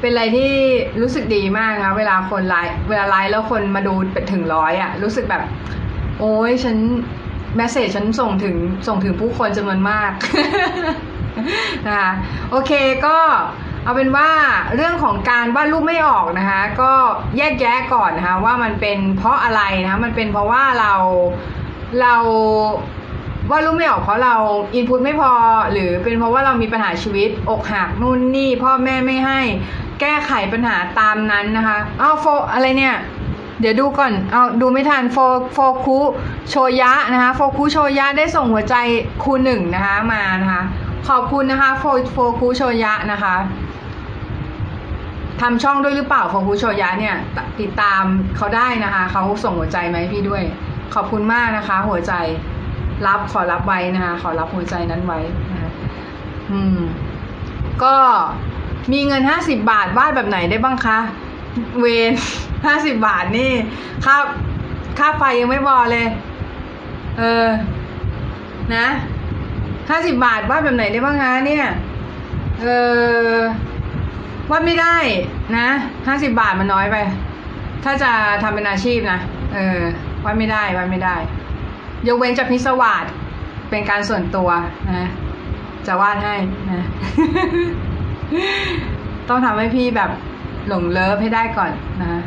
[0.00, 0.52] เป็นอะไรที่
[1.00, 5.42] รู้สึกดีมากนะคะเวลาคนไลฟ์เวลาไลฟ์แล้วคนมาดูไปถึงร้อยอะรู้สึกแบบ
[6.18, 6.76] โอ้ยฉัน
[7.56, 8.56] message ฉันส่งถึง
[8.88, 10.10] ส่งถึงผู้คนจำนวนมาก
[11.86, 12.12] นะคะ
[12.50, 12.72] โอเค
[13.06, 13.18] ก็
[13.84, 14.30] เอาเป็นว่า
[14.74, 16.92] เรื่องของการวาดรูปไม่ออกนะคะ ก็
[17.36, 20.94] แยกแยะก่อนนะคะว่ามันเป็นเพราะอะไรนะคะมันเป็นเพราะว่าเรา
[22.00, 22.14] เรา
[23.50, 24.34] วาดรูปไม่ออกเพราะเรา
[24.74, 25.32] อินพุตไม่พอ
[25.72, 29.40] หรือเป็นเพราะว่าเรามีปัญหาชีวิตอกหักนู่นนี่พ่อแม่ไม่ให้
[30.00, 32.96] แก้ไขปัญหาตามนั้นนะคะอ้าวโฟอะไรเนี่ย
[33.60, 35.16] เดี๋ยวดูก่อนเอาดูไม่ทันโฟ
[35.52, 35.98] โฟคุ
[36.48, 38.76] โชยะนะคะโฟคุโชยะได้ส่งหัวใจ
[39.22, 40.62] คูหนึ่งนะคะมานะคะ
[41.08, 43.34] ขอบคุณนะคะโฟโฟคุโชยะนะคะ
[45.40, 47.16] ทำช่องด้วยหรือเปล่าโฟคุโชยะเนี่ย
[47.60, 48.02] ติดตาม
[48.36, 50.42] เขาได้นะคะเขาส่งหัวใจมาให้พี่ด้วย
[50.94, 52.12] ขอบคุณมากนะคะ หัวใจ
[53.06, 55.20] รับขอรับไว้นะคะ ขอรับหัวใจนั้นไว้
[55.50, 55.70] นะคะ
[56.50, 56.78] อืม
[57.82, 57.94] ก็
[58.92, 60.98] มีเงินห้าสิบบาทวาดแบบไหนได้บ้างคะ
[61.80, 62.12] เวน
[62.66, 63.52] ห้าสิบบาทนี่
[64.04, 64.16] ค่า
[64.98, 66.06] ค่าไฟยังไม่พอเลย
[67.18, 67.46] เออ
[68.76, 68.86] นะ
[69.90, 71.66] ห้าสิบบาทวาดแบบไหนได้บ้างคะเนี่ย
[72.62, 72.66] เอ
[73.32, 73.36] อ
[74.50, 74.96] วาดไม่ได้
[75.56, 75.68] นะ
[76.06, 76.96] ห้าสิบบาทมันน้อยไป
[77.84, 78.10] ถ้าจะ
[78.42, 79.18] ทำเป็นอาชีพนะ
[79.54, 79.80] เออ
[80.24, 81.16] วาดไม่ได้วาดไม่ได้
[82.08, 83.04] ยกเว้นจะพิศวาส
[83.70, 84.50] เป็นการส่วนตัว
[84.96, 85.08] นะ
[85.86, 86.36] จะวาดให้
[86.70, 86.82] นะ
[89.28, 90.10] ต้องทำให้พี่แบบ
[90.68, 91.70] หลง love ให้ได้ก่อน
[92.00, 92.20] นะคะ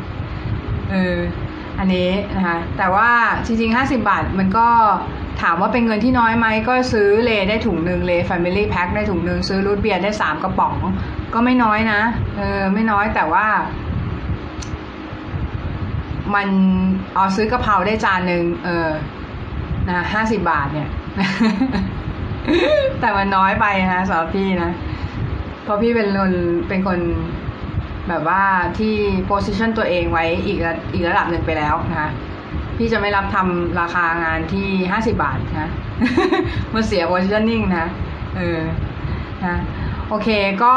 [0.90, 1.16] เออ
[1.78, 3.10] อันนี้นะคะแต่ว่า
[3.46, 4.68] จริงๆ 50 บาทมันก็
[5.42, 10.74] ถามว่าเป็นเงินที่น้อยไหมก็ซื้อเลย์ได้ถุงหนึ่งเลย์ family pack ได้ถุงหนึ่งซื้อรูทเบียร์ได้สามกระป๋อง
[11.34, 12.00] ก็ไม่น้อยนะ
[12.36, 13.46] เออไม่น้อยแต่ว่า
[16.34, 16.48] มัน
[17.14, 18.88] เอาซื้อกะเพราได้จานหนึ่งเออ
[19.88, 20.88] นะห้าสิบบาทเนี่ย
[23.00, 24.70] แต่มันน้อยไปนะสำหรับพี่นะ
[25.64, 26.32] เพราะพี่เป็นคน
[26.68, 26.98] เป็นคน
[28.08, 28.42] แบบว่า
[28.78, 28.94] ที่
[29.26, 32.10] โพสิชันตัวเองไว้อีกระอีกระดับหนึ่งไปแล้วนะคะ
[32.76, 35.70] พี่จะไม่รับทำราคางานที่ห้าสิบาทนะ
[36.74, 37.86] มันเสียโพสิชันนิ่งนะ
[38.36, 38.60] เออ
[39.44, 39.56] นะ
[40.08, 40.28] โอเค
[40.62, 40.74] ก็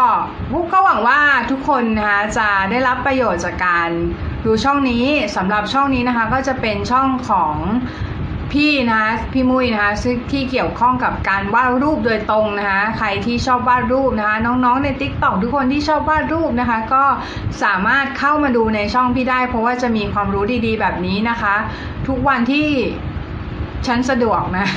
[0.73, 1.19] ก็หวังว่า
[1.51, 3.89] ทุกคนนะคะจะได้รับประโยชน์จากการ
[4.45, 5.05] ดูช่องนี้
[5.35, 7.55] สำหรับช่องนี้นะคะก็จะเป็นช่องของ
[8.53, 17.03] พี่นะคะพี่มุ้ยนะคะซึ่งที่เกี่ยวข้องกับการวาดรูปโดยตรงนะคะใครที่ชอบวาดรูปนะคะน้องๆใน TikTok ทุกคนที่ชอบวาดรูปนะคะ ก็
[17.63, 21.55] สามารถเข้ามาดูในช่องพี่ได้ เพราะว่าจะมีความรู้ดีๆ แบบนี้นะคะ
[22.07, 22.67] ทุกวันที่
[23.87, 24.67] ฉันสะดวกนะ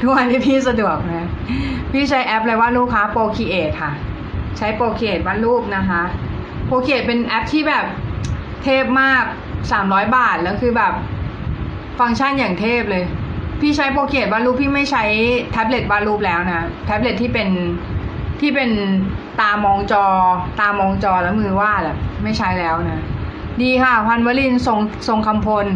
[0.00, 1.28] ทุกวันที่พี่สะดวกนะ
[1.92, 3.92] พี่ใช้แอปอะไรวาดรูปคะ Procreate ค่ะ
[4.58, 6.02] ใช้ Procreate วาดรูปนะคะ
[6.66, 7.84] Procreate เป็นแอปที่แบบ
[8.62, 9.24] เทพมาก
[9.72, 10.92] สามร้อยบาทแล้วคือแบบ
[11.98, 13.04] ฟังก์ชันอย่างเทพเลย
[13.60, 15.04] พี่ใช้โปรเกตวารูปพี่ไม่ใช้
[15.52, 17.48] แท็บเล็ตวารูปแล้วนะ แท็บเล็ตที่เป็น
[18.40, 18.70] ที่เป็น
[19.40, 20.04] ตามองจอ
[20.60, 23.02] ตามองจอแล้วมือวาดอะไม่ใช้แล้วนะ
[23.62, 24.78] ดีค่ะ พันวลินทรง
[25.08, 25.66] ทรงคำพล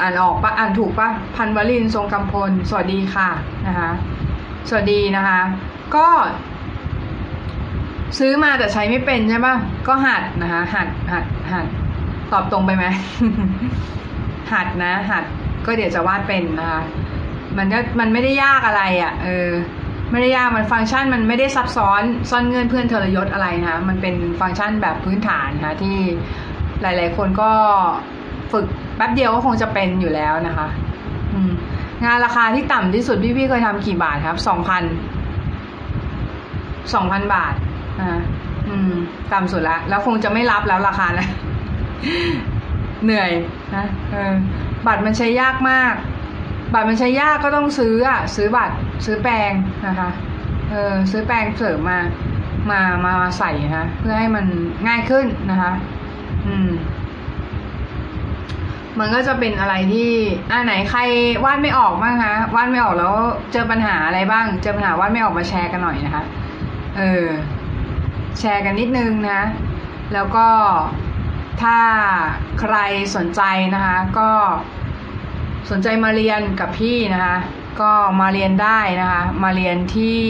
[0.00, 3.28] อ่านออกปะอ่านถูกปะพันวลินทรงคำพล สวัสดีค่ะ
[3.66, 3.90] นะคะ
[4.68, 5.40] สวัสดีนะคะ
[5.96, 6.08] ก็
[8.18, 9.54] ซื้อมาแต่ใช้ไม่เป็นใช่ปะ
[9.88, 11.66] ก็หัดนะคะ หัดหัดหัด
[12.32, 12.84] ตอบตรงไปไหม
[14.52, 15.24] หัดนะหัด
[15.68, 16.82] ก็เดี๋ยวจะวาดเป็นนะคะ
[17.58, 19.48] มันก็มันไม่ได้ยากอะไรอะ่ะเออ
[20.10, 25.96] ไม่ได้ยากมันฟังก์ชันมันไม่ได้ซับซ้อนซ่อนเงื่อนเพื่อนเทรยศอะไรนะคะมันเป็นฟังก์ชันแบบพื้นฐานนะคะที่
[26.82, 27.50] หลาย ๆ คนก็
[28.52, 28.64] ฝึก
[28.96, 30.68] แป๊บเดียวก็คงจะเป็นอยู่แล้วนะคะ
[32.04, 34.82] งานราคาที่ต่ำที่สุดพี่พี่เคยทำกี่บาทครับสองพัน
[36.94, 37.54] สองพันบาท
[38.00, 38.20] อ่า
[38.68, 38.92] อืม
[39.32, 41.26] ต่ำสุดละแล้วคงจะไม่รับแล้วราคานะ
[43.04, 43.30] เหนื่อย
[43.76, 44.34] นะเออ
[44.86, 45.94] บัตรมันใช้ยากมาก
[46.74, 49.52] บัตรมันใช้ยากก็ต้องซื้ออะซื้อบัตรซื้อแปลง
[49.86, 50.10] นะคะ
[50.70, 51.98] เออซื้อแปลงเสริมมา
[52.70, 54.46] มามามาใส่นะะเพื่อให้มัน
[54.88, 55.72] ง่ายขึ้นนะคะ
[56.46, 56.70] อืม
[58.98, 60.10] มันก็จะเป็นอะไรที่
[60.50, 61.00] อ่าไหนใคร
[61.44, 63.14] วาดไม่ออกบ้างคะวาดไม่ออกแล้ว
[63.52, 66.24] เจอปัญหาอะไรบ้าง เจอปัญหาวาดไม่ออกมาแชร์กันหน่อยนะคะ
[66.96, 67.26] เออ
[68.38, 69.42] แชร์กันนิดนึงนะ
[70.14, 70.46] แล้วก็
[71.62, 71.78] ถ้า
[72.60, 72.76] ใคร
[73.16, 73.42] สนใจ
[73.74, 74.30] นะคะ ก็
[75.70, 77.36] สนใจมาเรียนกับพี่นะคะ
[77.80, 80.22] ก็มาเรียนได้นะคะ มาเรียนที่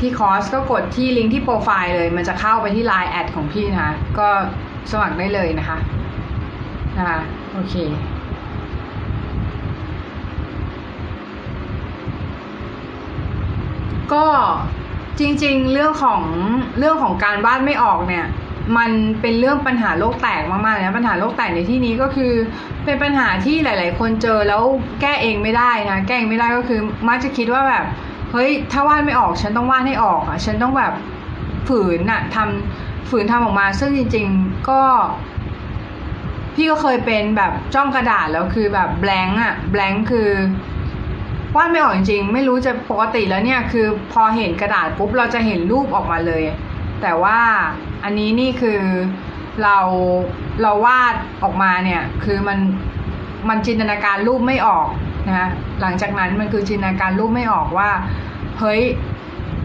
[0.00, 4.28] ที่คอร์สก็กดที่ลิงก์ที่โปรไฟล์เลย มันจะเข้าไปที่ Line แอดของพี่นะคะ ก็
[4.90, 5.78] สมัครได้เลยนะคะ
[6.96, 7.20] นะคะ
[7.52, 7.74] โอเค
[14.12, 14.26] ก็
[15.18, 16.22] จริงๆ เรื่องของ
[16.78, 18.26] เรื่องของการวาดไม่ออกเนี่ย
[18.76, 18.90] มัน
[19.20, 22.32] เป็นเรื่องปัญหาโลกแตกมากๆนะปัญหาโลกแตกในที่นี้ก็คือ
[22.84, 24.62] เป็นปัญหาที่หลาย ๆ คนเจอแล้ว
[25.00, 27.84] แก้เองไม่ได้นะแก้เองไม่ได้ก็คือมักจะคิดว่าแบบ
[28.32, 30.92] เฮ้ยถ้าวาดไม่ออกฉันต้องวาดให้ออกอะฉันต้องแบบ
[31.68, 34.82] ฝืนอะทำฝืนทำออกมา ซึ่งจริง ๆก็
[36.54, 40.30] พี่ก็เคยเป็นแบบจ้องกระดาษแล้วคือแบบแบงค์อะแบงค์คือ
[41.56, 46.42] วาดไม่ออกจริงๆไม่รู้จะปกติแล้วเนี่ยคือพอเห็นกระดาษปุ๊บเราจะเห็นรูปออกมาเลย
[47.02, 47.38] แต่ว่า
[48.04, 48.80] อันนี้นี่คือ
[49.62, 49.78] เรา
[50.62, 52.58] เราวาดออกมาเนี่ยคือมัน
[53.48, 54.88] มันจินตนาการรูปไม่ออก
[55.28, 55.48] นะคะ
[55.80, 57.90] หลังจากนั้นมันคือจินตนาการรูปไม่ออกว่า
[58.58, 58.82] เฮ้ย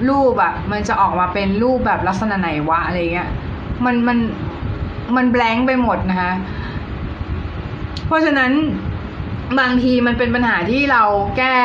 [0.10, 3.30] รูปอะมันจะออกมาเป็นรูปแบบลักษณะไหนวะอะไรเงี้ย
[3.86, 4.18] มันมัน
[5.16, 6.32] มันแบงค์ไปหมดนะคะ
[8.06, 8.52] เพราะฉะนั้น
[9.60, 11.04] บางทีมันเป็นปัญหาที่เรา
[11.38, 11.58] แก้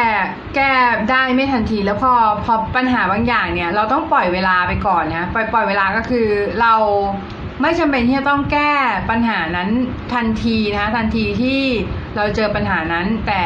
[0.57, 0.71] แก้
[1.11, 2.13] ได้ไม่ทันที แล้วพอ
[2.45, 6.29] พอปัญหาบางอย่างเนี่ย เราต้องปล่อยเวลาไปก่อนนะปล่อยปล่อยเวลาก็คือ
[6.61, 6.75] เรา
[7.63, 8.73] ไม่จำเป็นที่จะต้องแก้
[9.11, 9.69] ปัญหานั้น
[10.15, 11.63] ทันทีนะทันทีที่
[12.17, 13.43] เราเจอปัญหานั้น แต่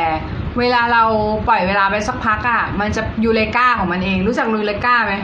[0.59, 1.05] เวลาเรา
[1.49, 5.15] ปล่อยเวลาไปสักพักอะ่ะ มันจะยูเลกาของมันเอง รู้จักยูเลกาไหม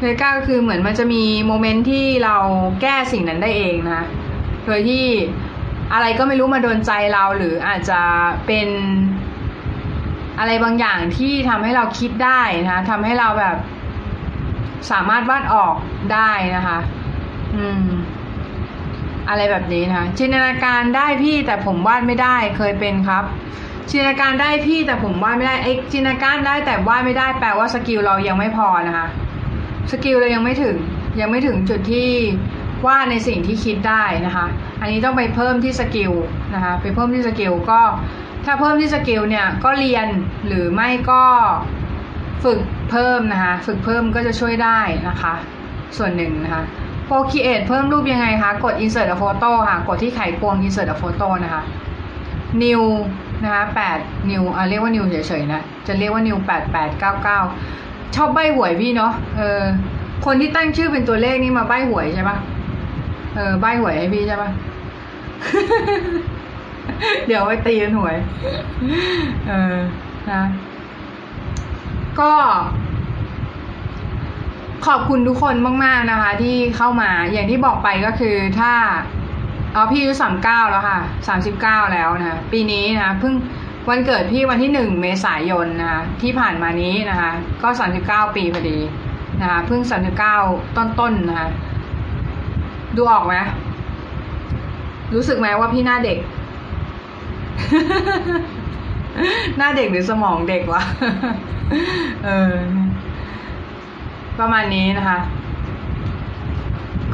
[0.00, 2.36] ยูเลกาก็คือเหมือนมันจะมีโมเมนต์ที่เรา
[2.82, 4.02] แก้สิ่งนั้นได้เองนะ
[4.66, 5.04] โดยที่
[5.92, 8.00] อะไรก็ไม่รู้มาโดนใจเรา หรืออาจจะ
[8.46, 8.68] เป็น
[10.38, 13.56] อะไรบางอย่างที่ทำให้เราคิดได้นะคะทำให้เราแบบ
[14.90, 15.74] สามารถวาดออก
[16.12, 16.78] ได้นะคะ
[17.56, 17.88] อืม
[19.28, 23.24] อะไรแบบนี้นะคะจินตนาการได้พี่แต่ผมวาดไม่ได้เคยเป็นครับ
[23.90, 29.06] จินตนาการได้พี่แต่ผมวาดไม่ได้ไอ้จินตนาการได้แต่วาดไม่ได้ แปลว่า skill เรายังไม่พอนะคะ
[29.90, 30.76] skill เรายังไม่ถึง
[31.20, 32.10] ยังไม่ถึงจุดที่
[32.86, 34.46] วาดในสิ่งที่คิดได้นะคะ
[34.80, 36.12] อันนี้ต้องไปเพิ่มที่ skill
[36.54, 37.80] นะคะไปเพิ่มที่ skill ก็
[38.44, 40.06] ถ้าเพิ่มที่ skill เนี่ยก็เรียน
[40.46, 41.22] หรือไม่ก็
[42.44, 42.60] ฝึก
[42.90, 45.34] เพิ่มนะคะฝึกเพิ่มก็จะช่วยได้นะคะ
[45.96, 46.62] ส่วนหนึ่งนะคะ
[47.06, 51.62] Procreate เพิ่มรูปยังไงคะกด insert a photo ค่ะกดที่ไขควง insert a photo นะคะ
[52.62, 52.82] new
[53.44, 53.62] นะคะ
[53.96, 56.38] 8 new อ่าเรียกว่า new เฉยๆนะจะเรียกว่า new
[57.46, 59.62] 8899 ชอบใบหวยพี่เนาะเออ
[60.26, 62.36] คนที่ตั้งชื่อเป็นตัวเลขนี่มาใบหวยใช่ปะ
[63.36, 64.50] เออใบหวยให้พี่ใช่ปะ
[67.26, 68.16] เดี๋ยวไปตีกันหวย
[69.48, 69.76] เออ
[70.30, 70.42] นะ
[72.20, 72.32] ก็
[74.86, 78.72] ขอบคุณทุกคนมาก ๆ นะคะ ที่เข้ามา อย่างที่บอกไปก็คือถ้า
[79.74, 83.34] เอาพี่อายุสามเก้าแล้วค่ะ สามสิบเก้าแล้วนะ ปีนี้นะเพิ่ง
[83.88, 87.30] วันเกิดพี่วันที่หนึ่งเมษายนนะคะที่ผ่านมานี้นะคะ
[87.62, 88.78] ก็สามสิบเก้าปีพอดี
[89.40, 90.36] นะคะเพิ่งสามสิบเก้า
[90.76, 91.48] ต้นๆนะคะ
[92.96, 93.34] ดูออกไหม
[95.14, 96.18] รู้สึกไหมว่าพี่หน้าเด็ก
[99.58, 100.82] หน้าเด็กหรือสมองเด็กวะ
[102.24, 102.54] เออ
[104.38, 105.18] ประมาณนี้นะคะ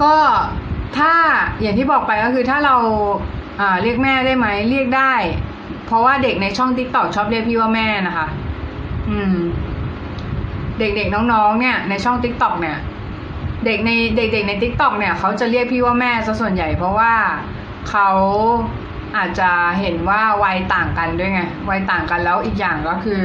[0.03, 0.15] ก็
[0.99, 1.13] ถ้า
[1.61, 2.77] อย่างที่บอกไปก็คือถ้าเรา
[3.83, 5.15] เรียกแม่ได้ไหมเรียกได้
[5.87, 8.27] เพราะว่าเด็กในช่องติ๊กต็อกชอบเรียกพี่ว่าแม่นะคะ
[9.09, 9.37] อืม
[10.79, 12.77] เด็กๆน้องๆเนี่ย ในช่องติ๊กต็อกเนี่ย
[13.67, 17.13] เด็กในเด็กๆในติ๊กต็อกเนี่ยเขาจะเรียกพี่ว่าแม่ซะส่วนใหญ่เพราะว่า
[17.91, 18.11] เขา
[19.17, 23.25] อาจจะเห็นว่าวัยต่างกันด้วยไงวัยต่างกันแล้วอีกอย่างก็คือ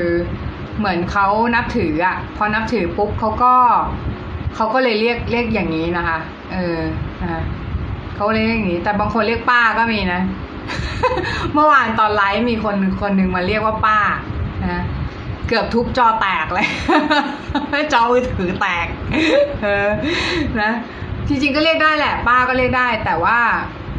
[0.77, 3.53] เหมือนเขานับถืออะพอนับถือปุ๊บเขาก็
[4.55, 6.19] เขาก็เลยเรียกเรียกอย่างนี้นะคะ
[6.53, 6.79] เออ
[7.21, 7.43] นะ
[8.15, 10.21] เขาเลยเรียกอย่างนี้ แต่บางคนเรียกป้าก็มีนะ
[11.53, 13.99] เมื่อวานตอนไลฟ์มีคนคนหนึ่งมาเรียกว่าป้า
[14.63, 14.81] นะ
[15.47, 16.67] เกือบทุบจอแตกเลย
[17.93, 18.87] จอมือถือแตก
[19.63, 19.87] เออ
[20.61, 20.71] นะ
[21.27, 23.39] จริงๆก็เรียกได้แหละ ป้าก็เรียกได้ แต่ว่า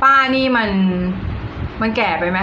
[0.03, 0.71] ป้านี่มัน
[1.81, 2.39] มันแก่ไปไหม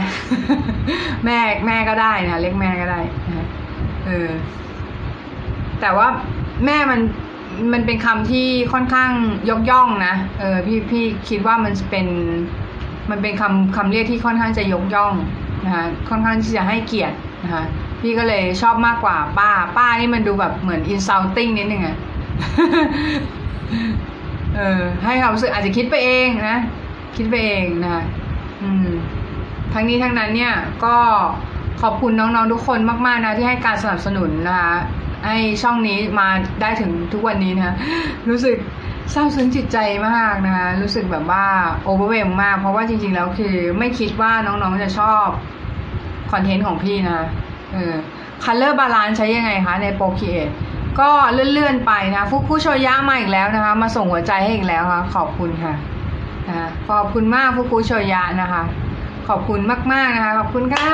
[1.26, 3.48] แม่แม่ก็ได้นะเรียกแม่ก็ได้นะ
[4.06, 4.30] เออ
[5.82, 6.08] แต่ว่า
[6.66, 7.02] แม่มัน
[7.74, 9.12] มันเป็นคำที่ค่อนข้าง
[9.50, 12.08] ยกย่องนะเออพี่พี่คิดว่ามันเป็น
[13.10, 15.14] มันเป็นคำคำเรียกที่ค่อนข้างจะยกย่อง
[15.66, 17.64] นะคะค่อนข้างที่จะให้เกียรตินะคะ
[18.02, 21.98] พี่ก็เลยชอบมากกว่าป้า ป้านี่มันดูแบบเหมือน insulting นิดนึงอะ
[24.56, 26.60] เออให้ความรู้สึกอาจจะคิดไปเองนะ
[27.18, 28.04] คิดไปเองนะคะ
[28.64, 28.88] อืม
[29.74, 30.54] ทั้งนี้ทั้งนั้นเนี่ย
[30.86, 30.96] ก็
[31.82, 34.74] ขอบคุณน้องๆทุกคนมากๆนะที่ให้การสนับสนุนนะคะ
[35.26, 36.28] ให้ช่องนี้มา
[36.62, 37.76] ได้ถึงทุกวันนี้นะคะ
[38.30, 38.56] รู้สึก
[39.12, 39.78] เศร้าซึ้งจิตใจ
[40.10, 41.46] มากนะคะรู้สึกแบบว่า
[41.84, 45.26] overwhelm มาก เพราะว่าจริงๆแล้วคือ ไม่คิดว่าน้องๆจะชอบ
[46.32, 47.28] content ของพี่นะ
[47.74, 47.96] เออ
[48.44, 50.38] color balance ใช้ยังไงคะใน Procreate
[51.00, 55.74] ก็เลื่อนๆไปนะฟุกผู้โชยะมาอีกแล้วนะคะ มาส่งหัวใจให้อีกแล้วค่ะ ขอบคุณค่ะ
[56.50, 58.64] นะขอบคุณมากฟุกผู้โชยะนะคะ
[59.28, 59.60] ขอบคุณ
[59.94, 60.92] มาก ๆ นะคะ ขอบคุณค่ะ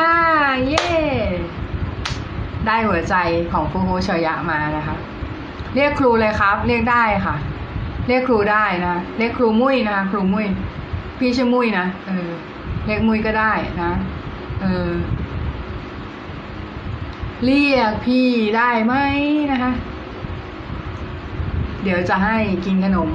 [0.68, 0.88] เย้
[2.68, 3.16] ได้หัวใจ
[3.51, 4.95] ของฟูฟูชยะมานะคะ
[5.76, 7.36] เรียกครูเลยครับ เรียกได้ค่ะ
[8.08, 10.47] เรียกครูได้นะ เรียกครูมุ้ยนะคะ ครูมุ้ย
[11.20, 12.30] พี่ชื่อมุ้ยนะ เออ
[12.86, 13.91] เรียกมุ้ยก็ได้นะ
[14.62, 14.89] เออ
[17.45, 18.28] เรียกพี่
[18.58, 18.93] ได้ไหม
[19.51, 19.72] นะคะ
[21.84, 23.10] เดี๋ยวจะให้กินขนม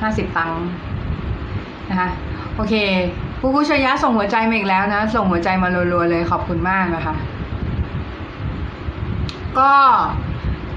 [0.00, 0.64] ห้าสิบตังค์
[1.90, 2.08] นะคะ
[2.56, 2.74] โอเค
[3.40, 7.14] ผู้ผู้ชยะส่งหัวใจมาอีกแล้วนะ ส่งหัวใจมารัวๆเลยขอบคุณมากนะคะ
[9.58, 9.72] ก็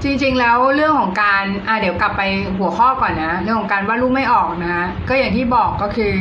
[0.02, 2.22] จริงๆแล้วเรื่องของการอะเดี๋ยวกลับไป
[2.58, 6.14] หัวข้อก่อนนะ เรื่องของการวาดรูปไม่ออกนะก็อย่างที่บอกก็คือ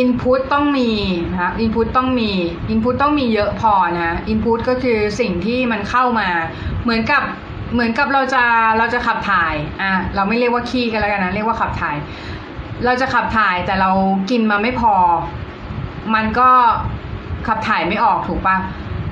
[0.00, 0.90] input ต้องมี
[1.30, 2.30] นะคะ input ต้องมี
[2.72, 6.28] input ต้องมีเยอะพอนะ input ก็คือสิ่งที่มันเข้ามา
[6.82, 7.22] เหมือนกับ
[7.72, 8.44] เหมือนกับเราจะ
[8.78, 11.96] เราจะขับถ่ายอะเราไม่เรียกว่าขี้กันแล้วกันนะเรียกว่าขับถ่าย
[12.84, 13.90] เราจะขับถ่ายแต่เรา
[14.30, 14.94] กินมาไม่พอ
[16.14, 16.50] มันก็
[17.46, 18.56] ขับถ่ายไม่ออกถูกปะ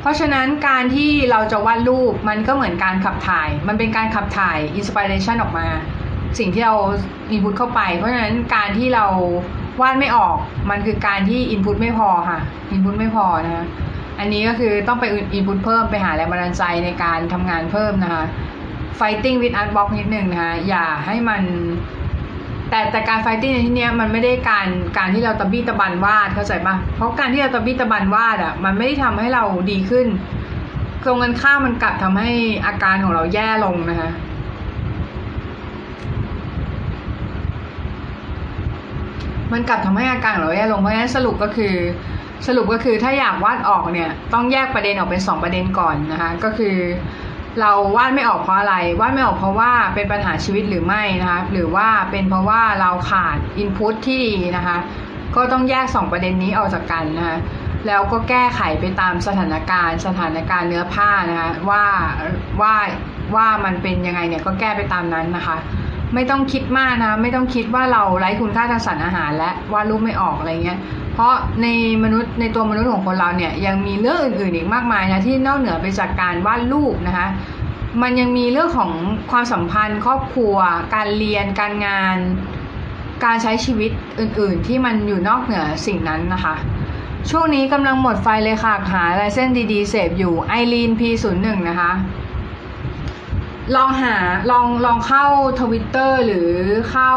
[0.00, 5.66] เพราะฉะนั้นการที่เราจะวาดรูปมันก็เหมือนการขับถ่าย มันเป็นการขับถ่ายอินสปิเรชันออกมา
[6.38, 6.74] สิ่งที่เรา
[7.32, 9.06] อินพุตเข้าไป เพราะฉะนั้นการที่เรา
[9.80, 10.36] วาดไม่ออก
[10.70, 12.40] มันคือการที่อินพุตไม่พอค่ะ
[12.72, 13.64] อินพุตไม่พอนะคะ
[14.18, 15.04] อันนี้ก็คือต้องไป
[15.34, 18.24] อินพุตเพิ่มไปหาแรงบันดาลใจในการทำงานเพิ่มนะคะ
[18.98, 21.42] fighting with art box นิดนึงนะคะอย่าให้มัน
[22.70, 30.06] แต่แต่การไฟติ้งในที่นี้มันไม่ได้การการที่เราตะบี้ตะบันวาดเข้าใจปะเพราะการที่เราตะบี้ตะบันวาดอะมันไม่ได้ทำให้เราดีขึ้น
[31.04, 32.30] ตรงกันข้ามมันกลับทำให้
[32.66, 34.10] อาการของเราแย่ลงนะคะ
[39.52, 41.74] มันกลับทำให้อาการของเราแย่ลงเพราะฉะนั้นสรุปก็คือ
[42.46, 46.76] สรุปก็คือถ้าอยากวาดออกเนี่ย ต้องแยกประเด็นออกเป็นสองประเด็นก่อนนะคะ ก็คือ
[47.60, 54.78] เราวาดไม่ออกเพราะอะไรวาดไม่ออกเพราะว่าเป็นปัญหาชีวิตหรือไม่นะคะหรือว่าเป็นเพราะว่าเราขาดอินพุตที่ดีนะคะ
[55.36, 57.38] ก็ต้องแยกสองประเด็นนี้ออกจากกันนะคะ
[57.86, 61.84] แล้วก็แก้ไขไปตามสถานการณ์สถานการณ์เนื้อผ้านะคะว่า
[62.60, 62.74] ว่า
[63.34, 65.56] ว่ามันเป็นยังไงเนี่ยก็แก้ไปตามนั้นนะคะ
[66.14, 70.78] ไม่ต้องคิดมากนะ ไม่ต้องคิดว่าเราไร้คุณค่าทางสารอาหารและวาดรูปไม่ออกอะไรเงี้ย
[71.14, 71.66] เพราะใน
[72.04, 77.28] มนุษย์ในตัวมนุษย์ของคนเราเนี่ยยังมีเรื่องอื่นๆอีกมากมายนะที่นอกเหนือไปจากการวาดรูปนะคะ
[78.02, 78.92] มันยังมีเรื่องของ
[79.30, 80.56] ความสัมพันธ์ ครอบครัว
[80.94, 82.16] การเรียนการงาน
[83.24, 86.54] การใช้ชีวิตอื่นๆ ที่มันอยู่นอกเหนือสิ่งนั้นนะคะ
[87.30, 91.92] ช่วงนี้กำลังหมดไฟเลยค่ะหาลายเส้นดีๆ เสพอยู่ไอรีน P01 นะคะ
[93.76, 94.16] ลองหา
[94.50, 95.24] ลองลองเข้า
[95.60, 96.50] ทวิตเตอร์หรือ
[96.90, 97.12] เข้า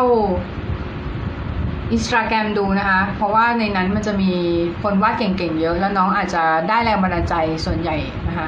[1.92, 4.34] อินสตาแกรมดูนะคะ เพราะว่าในนั้นมันจะมี
[4.82, 7.36] คนวาดเก่งๆเยอะ แล้วน้องอาจจะได้แรงบันดาลใจ
[7.66, 7.98] ส่วนใหญ่
[8.28, 8.48] นะคะ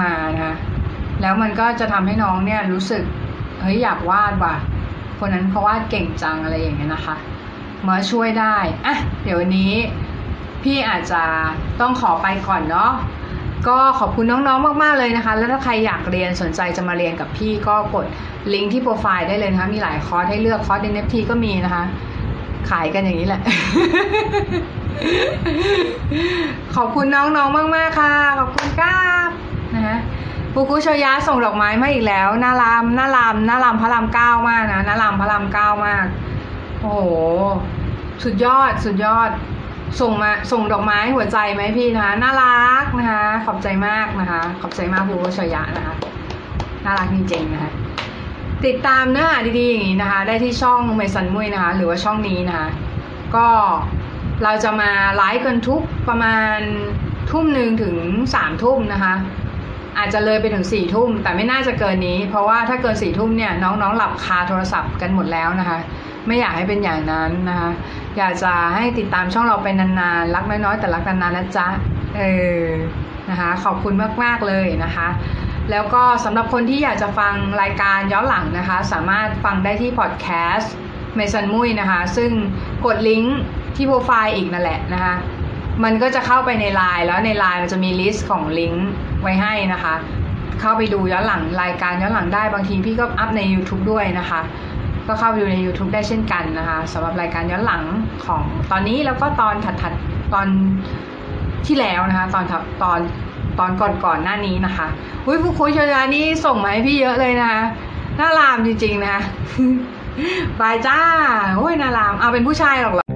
[0.00, 0.54] มานะคะ
[1.20, 3.04] แล้วมันก็จะทำให้น้องเนี่ยรู้สึก
[3.60, 4.54] เฮ้ยอยากวาดว่ะ
[5.18, 7.16] คนนั้นเขาวาดเก่งจังอะไรอย่างเงี้ยนะคะ
[7.88, 9.72] มาช่วยได้อะเดี๋ยววันนี้
[10.62, 11.22] พี่อาจจะ
[11.80, 12.92] ต้องขอไปก่อนเนาะ
[13.68, 18.06] ก็ขอบคุณน้องๆ มากๆเลยนะคะ แล้วถ้าใครอยากเรียนสนใจจะมาเรียนกับพี่ก็กด
[18.52, 21.84] ลิงก์ที่โปรไฟล์ได้เลยนะคะ มีหลายคอร์สให้เลือกคอร์ส NFT ก็มีนะคะ
[22.70, 23.42] ขายกันอย่างนี้แหละ
[26.76, 29.28] ขอบคุณน้องๆ มาก ๆ ค่ะ ขอบคุณครับ
[29.74, 29.96] นะคะ
[30.52, 36.06] ฟูกุโชยะส่งดอกไม้มาอีกแล้วน่ารามน่ารามน่ารามพระรามเก้ามากนะน่ารามพระรามเก้ามาก
[36.80, 37.10] โอ้โห
[38.22, 39.30] สุดยอด สุดยอด
[40.00, 45.94] ส่งมาส่งดอกไม้หัวใจไหมพี่นะคะน่ารักนะคะ ขอบใจมากนะคะ ขอบใจมากฟูกุโชยะนะคะ
[46.84, 47.70] น่ารักจริงๆนะคะ
[48.66, 52.68] ติดตามเนื้อหาดีๆอย่างนี้นะคะ ได้ที่ช่องเมสันมุยนะคะ หรือว่าช่องนี้นะคะ
[53.36, 53.46] ก็
[54.44, 56.58] เราจะมาไลฟ์กันทุกประมาณ
[57.30, 57.96] ทุ่มหนึ่งถึง
[58.34, 59.14] สามทุ่มนะคะ
[59.98, 65.78] อาจจะเลยไปถึงสี่ทุ่ม แต่ไม่น่าจะเกินนี้ เพราะว่าถ้าเกินสี่ทุ่มเนี่ยน้องๆหลับคาโทรศัพท์กันหมดแล้วนะคะ
[66.26, 67.70] ไม่อยากให้เป็นอย่างนั้นนะคะ
[68.18, 71.66] อยากจะให้ติดตามช่องเราไปนานๆ รักน้อยๆ แต่รักนานๆนะจ๊ะ
[72.16, 72.22] เอ
[72.62, 72.64] อ
[73.30, 75.08] นะคะ ขอบคุณมากๆเลยนะคะ
[75.70, 80.74] แล้วก็สำหรับคนที่อยากจะฟังรายการย้อนหลังนะคะ สามารถฟังได้ที่พอดแคสต์
[81.16, 82.30] เมสันมุยนะคะ ซึ่ง
[82.86, 83.38] กดลิงก์
[83.76, 85.14] ที่โปรไฟล์อีกนั่นแหละนะคะ
[85.84, 88.88] มันก็จะเข้าไปในไลน์แล้วในไลน์มันจะมี list ของลิงก์
[89.22, 89.94] ไว้ให้นะคะ
[90.60, 94.40] เข้าไปดูย้อนหลังรายการย้อนหลังได้บางทีพี่ก็ up ใน YouTube ด้วยนะคะ
[95.10, 97.82] ก็เข้าไปดูใน YouTube ได้เช่นกันนะคะสำหรับรายการย้อนหลัง
[98.26, 100.46] ของตอนนี้แล้วก็ตอนถัดๆตอน
[101.66, 103.00] ที่แล้วนะคะ ตอนถัดตอน
[103.58, 103.70] ตอน
[104.04, 104.86] ก่อนๆหน้านี้นะคะ
[105.26, 107.62] อุ้ยผู้คุยชยานี่ส่งมาให้พี่เยอะเลยนะคะ
[108.20, 109.22] น่ารามจริงๆนะคะ
[110.60, 110.98] บายจ้า
[111.56, 113.09] โอ้ยน่ารามเอาเป็นผู้ชายหรอกเหรอ